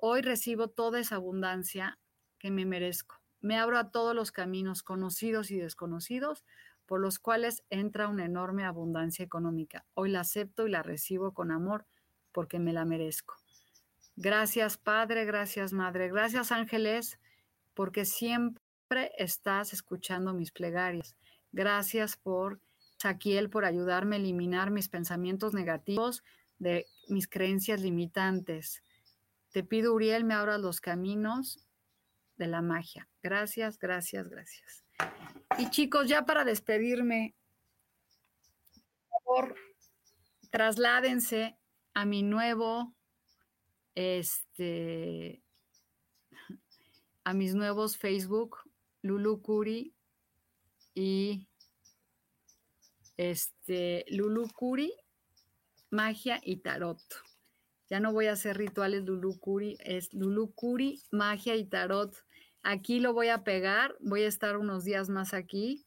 hoy 0.04 0.20
recibo 0.20 0.66
toda 0.66 0.98
esa 0.98 1.14
abundancia 1.14 1.96
que 2.40 2.50
me 2.50 2.66
merezco. 2.66 3.20
Me 3.40 3.56
abro 3.56 3.78
a 3.78 3.92
todos 3.92 4.16
los 4.16 4.32
caminos 4.32 4.82
conocidos 4.82 5.52
y 5.52 5.58
desconocidos 5.58 6.44
por 6.86 7.00
los 7.00 7.20
cuales 7.20 7.62
entra 7.70 8.08
una 8.08 8.24
enorme 8.24 8.64
abundancia 8.64 9.24
económica. 9.24 9.86
Hoy 9.94 10.10
la 10.10 10.20
acepto 10.20 10.66
y 10.66 10.70
la 10.70 10.82
recibo 10.82 11.32
con 11.32 11.52
amor 11.52 11.86
porque 12.32 12.58
me 12.58 12.72
la 12.72 12.84
merezco. 12.84 13.36
Gracias 14.16 14.76
Padre, 14.76 15.24
gracias 15.24 15.72
Madre, 15.72 16.08
gracias 16.08 16.50
Ángeles, 16.50 17.20
porque 17.72 18.04
siempre 18.04 19.12
estás 19.18 19.72
escuchando 19.72 20.34
mis 20.34 20.50
plegarias. 20.50 21.14
Gracias 21.52 22.16
por 22.16 22.60
Saquiel, 22.98 23.50
por 23.50 23.64
ayudarme 23.64 24.16
a 24.16 24.18
eliminar 24.18 24.72
mis 24.72 24.88
pensamientos 24.88 25.54
negativos 25.54 26.24
de 26.58 26.86
mis 27.08 27.28
creencias 27.28 27.80
limitantes. 27.80 28.82
Te 29.52 29.62
pido, 29.62 29.92
Uriel, 29.92 30.24
me 30.24 30.34
abras 30.34 30.60
los 30.60 30.80
caminos 30.80 31.58
de 32.36 32.46
la 32.46 32.62
magia. 32.62 33.08
Gracias, 33.22 33.78
gracias, 33.78 34.28
gracias. 34.28 34.84
Y 35.58 35.68
chicos, 35.68 36.08
ya 36.08 36.24
para 36.24 36.44
despedirme, 36.44 37.34
por 39.08 39.22
favor, 39.22 39.56
trasládense 40.50 41.58
a 41.92 42.06
mi 42.06 42.22
nuevo, 42.22 42.94
este, 43.94 45.42
a 47.24 47.34
mis 47.34 47.54
nuevos 47.54 47.98
Facebook, 47.98 48.58
Lulu 49.02 49.42
Curi 49.42 49.94
y 50.94 51.46
este, 53.18 54.06
Lulu 54.08 54.48
Curi, 54.48 54.94
magia 55.90 56.40
y 56.42 56.56
tarot. 56.56 57.02
Ya 57.92 58.00
no 58.00 58.10
voy 58.10 58.28
a 58.28 58.32
hacer 58.32 58.56
rituales 58.56 59.04
Lulu 59.04 59.38
Curi, 59.38 59.76
es 59.80 60.14
Lulu 60.14 60.54
Curi, 60.54 61.02
magia 61.10 61.56
y 61.56 61.66
tarot. 61.66 62.16
Aquí 62.62 63.00
lo 63.00 63.12
voy 63.12 63.28
a 63.28 63.44
pegar, 63.44 63.94
voy 64.00 64.22
a 64.22 64.28
estar 64.28 64.56
unos 64.56 64.84
días 64.84 65.10
más 65.10 65.34
aquí. 65.34 65.84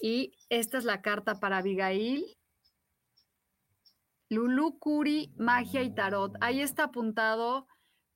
Y 0.00 0.36
esta 0.50 0.78
es 0.78 0.84
la 0.84 1.02
carta 1.02 1.40
para 1.40 1.58
Abigail. 1.58 2.24
Lulu 4.28 4.78
Curi, 4.78 5.34
magia 5.36 5.82
y 5.82 5.92
tarot. 5.92 6.32
Ahí 6.40 6.60
está 6.60 6.84
apuntado 6.84 7.66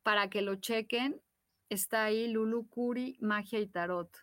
para 0.05 0.31
que 0.31 0.41
lo 0.41 0.55
chequen. 0.55 1.21
Está 1.69 2.05
ahí 2.05 2.29
Lulu 2.29 2.69
Curi, 2.69 3.19
magia 3.21 3.59
y 3.59 3.67
tarot. 3.67 4.17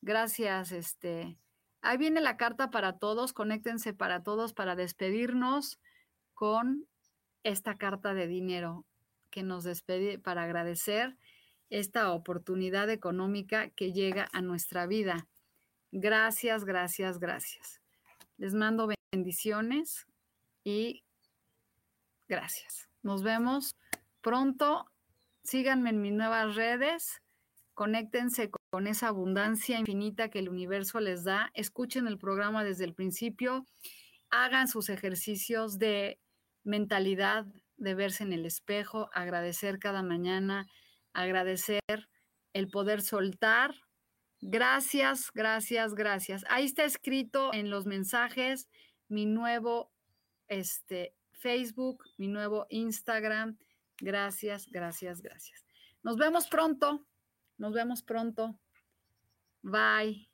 Gracias, 0.00 0.72
este. 0.72 1.38
Ahí 1.82 1.98
viene 1.98 2.20
la 2.20 2.36
carta 2.36 2.72
para 2.72 2.98
todos. 2.98 3.32
Conéctense 3.32 3.94
para 3.94 4.24
todos 4.24 4.54
para 4.54 4.74
despedirnos 4.74 5.78
con 6.32 6.88
esta 7.44 7.76
carta 7.76 8.14
de 8.14 8.26
dinero 8.26 8.84
que 9.30 9.42
nos 9.42 9.64
despide 9.64 10.18
para 10.18 10.42
agradecer 10.42 11.16
esta 11.70 12.12
oportunidad 12.12 12.90
económica 12.90 13.70
que 13.70 13.92
llega 13.92 14.28
a 14.32 14.42
nuestra 14.42 14.86
vida. 14.86 15.26
Gracias, 15.92 16.64
gracias, 16.64 17.18
gracias. 17.18 17.80
Les 18.36 18.54
mando 18.54 18.88
bendiciones 19.12 20.06
y 20.64 21.04
gracias. 22.28 22.88
Nos 23.02 23.22
vemos 23.22 23.76
pronto. 24.20 24.86
Síganme 25.42 25.90
en 25.90 26.00
mis 26.00 26.12
nuevas 26.12 26.56
redes. 26.56 27.20
Conéctense 27.74 28.50
con 28.70 28.86
esa 28.86 29.08
abundancia 29.08 29.78
infinita 29.78 30.30
que 30.30 30.38
el 30.38 30.48
universo 30.48 31.00
les 31.00 31.24
da. 31.24 31.50
Escuchen 31.54 32.06
el 32.06 32.18
programa 32.18 32.64
desde 32.64 32.84
el 32.84 32.94
principio. 32.94 33.66
Hagan 34.30 34.68
sus 34.68 34.88
ejercicios 34.88 35.78
de 35.78 36.18
mentalidad, 36.64 37.46
de 37.76 37.94
verse 37.94 38.24
en 38.24 38.32
el 38.32 38.46
espejo, 38.46 39.08
agradecer 39.12 39.78
cada 39.78 40.02
mañana, 40.02 40.66
agradecer 41.12 41.80
el 42.52 42.68
poder 42.68 43.02
soltar. 43.02 43.74
Gracias, 44.40 45.30
gracias, 45.32 45.94
gracias. 45.94 46.44
Ahí 46.48 46.64
está 46.64 46.84
escrito 46.84 47.52
en 47.52 47.70
los 47.70 47.86
mensajes 47.86 48.68
mi 49.08 49.26
nuevo 49.26 49.92
este, 50.48 51.14
Facebook, 51.32 52.04
mi 52.16 52.28
nuevo 52.28 52.66
Instagram. 52.68 53.58
Gracias, 53.98 54.68
gracias, 54.70 55.20
gracias. 55.20 55.64
Nos 56.02 56.16
vemos 56.16 56.48
pronto. 56.48 57.06
Nos 57.58 57.72
vemos 57.72 58.02
pronto. 58.02 58.58
Bye. 59.62 60.33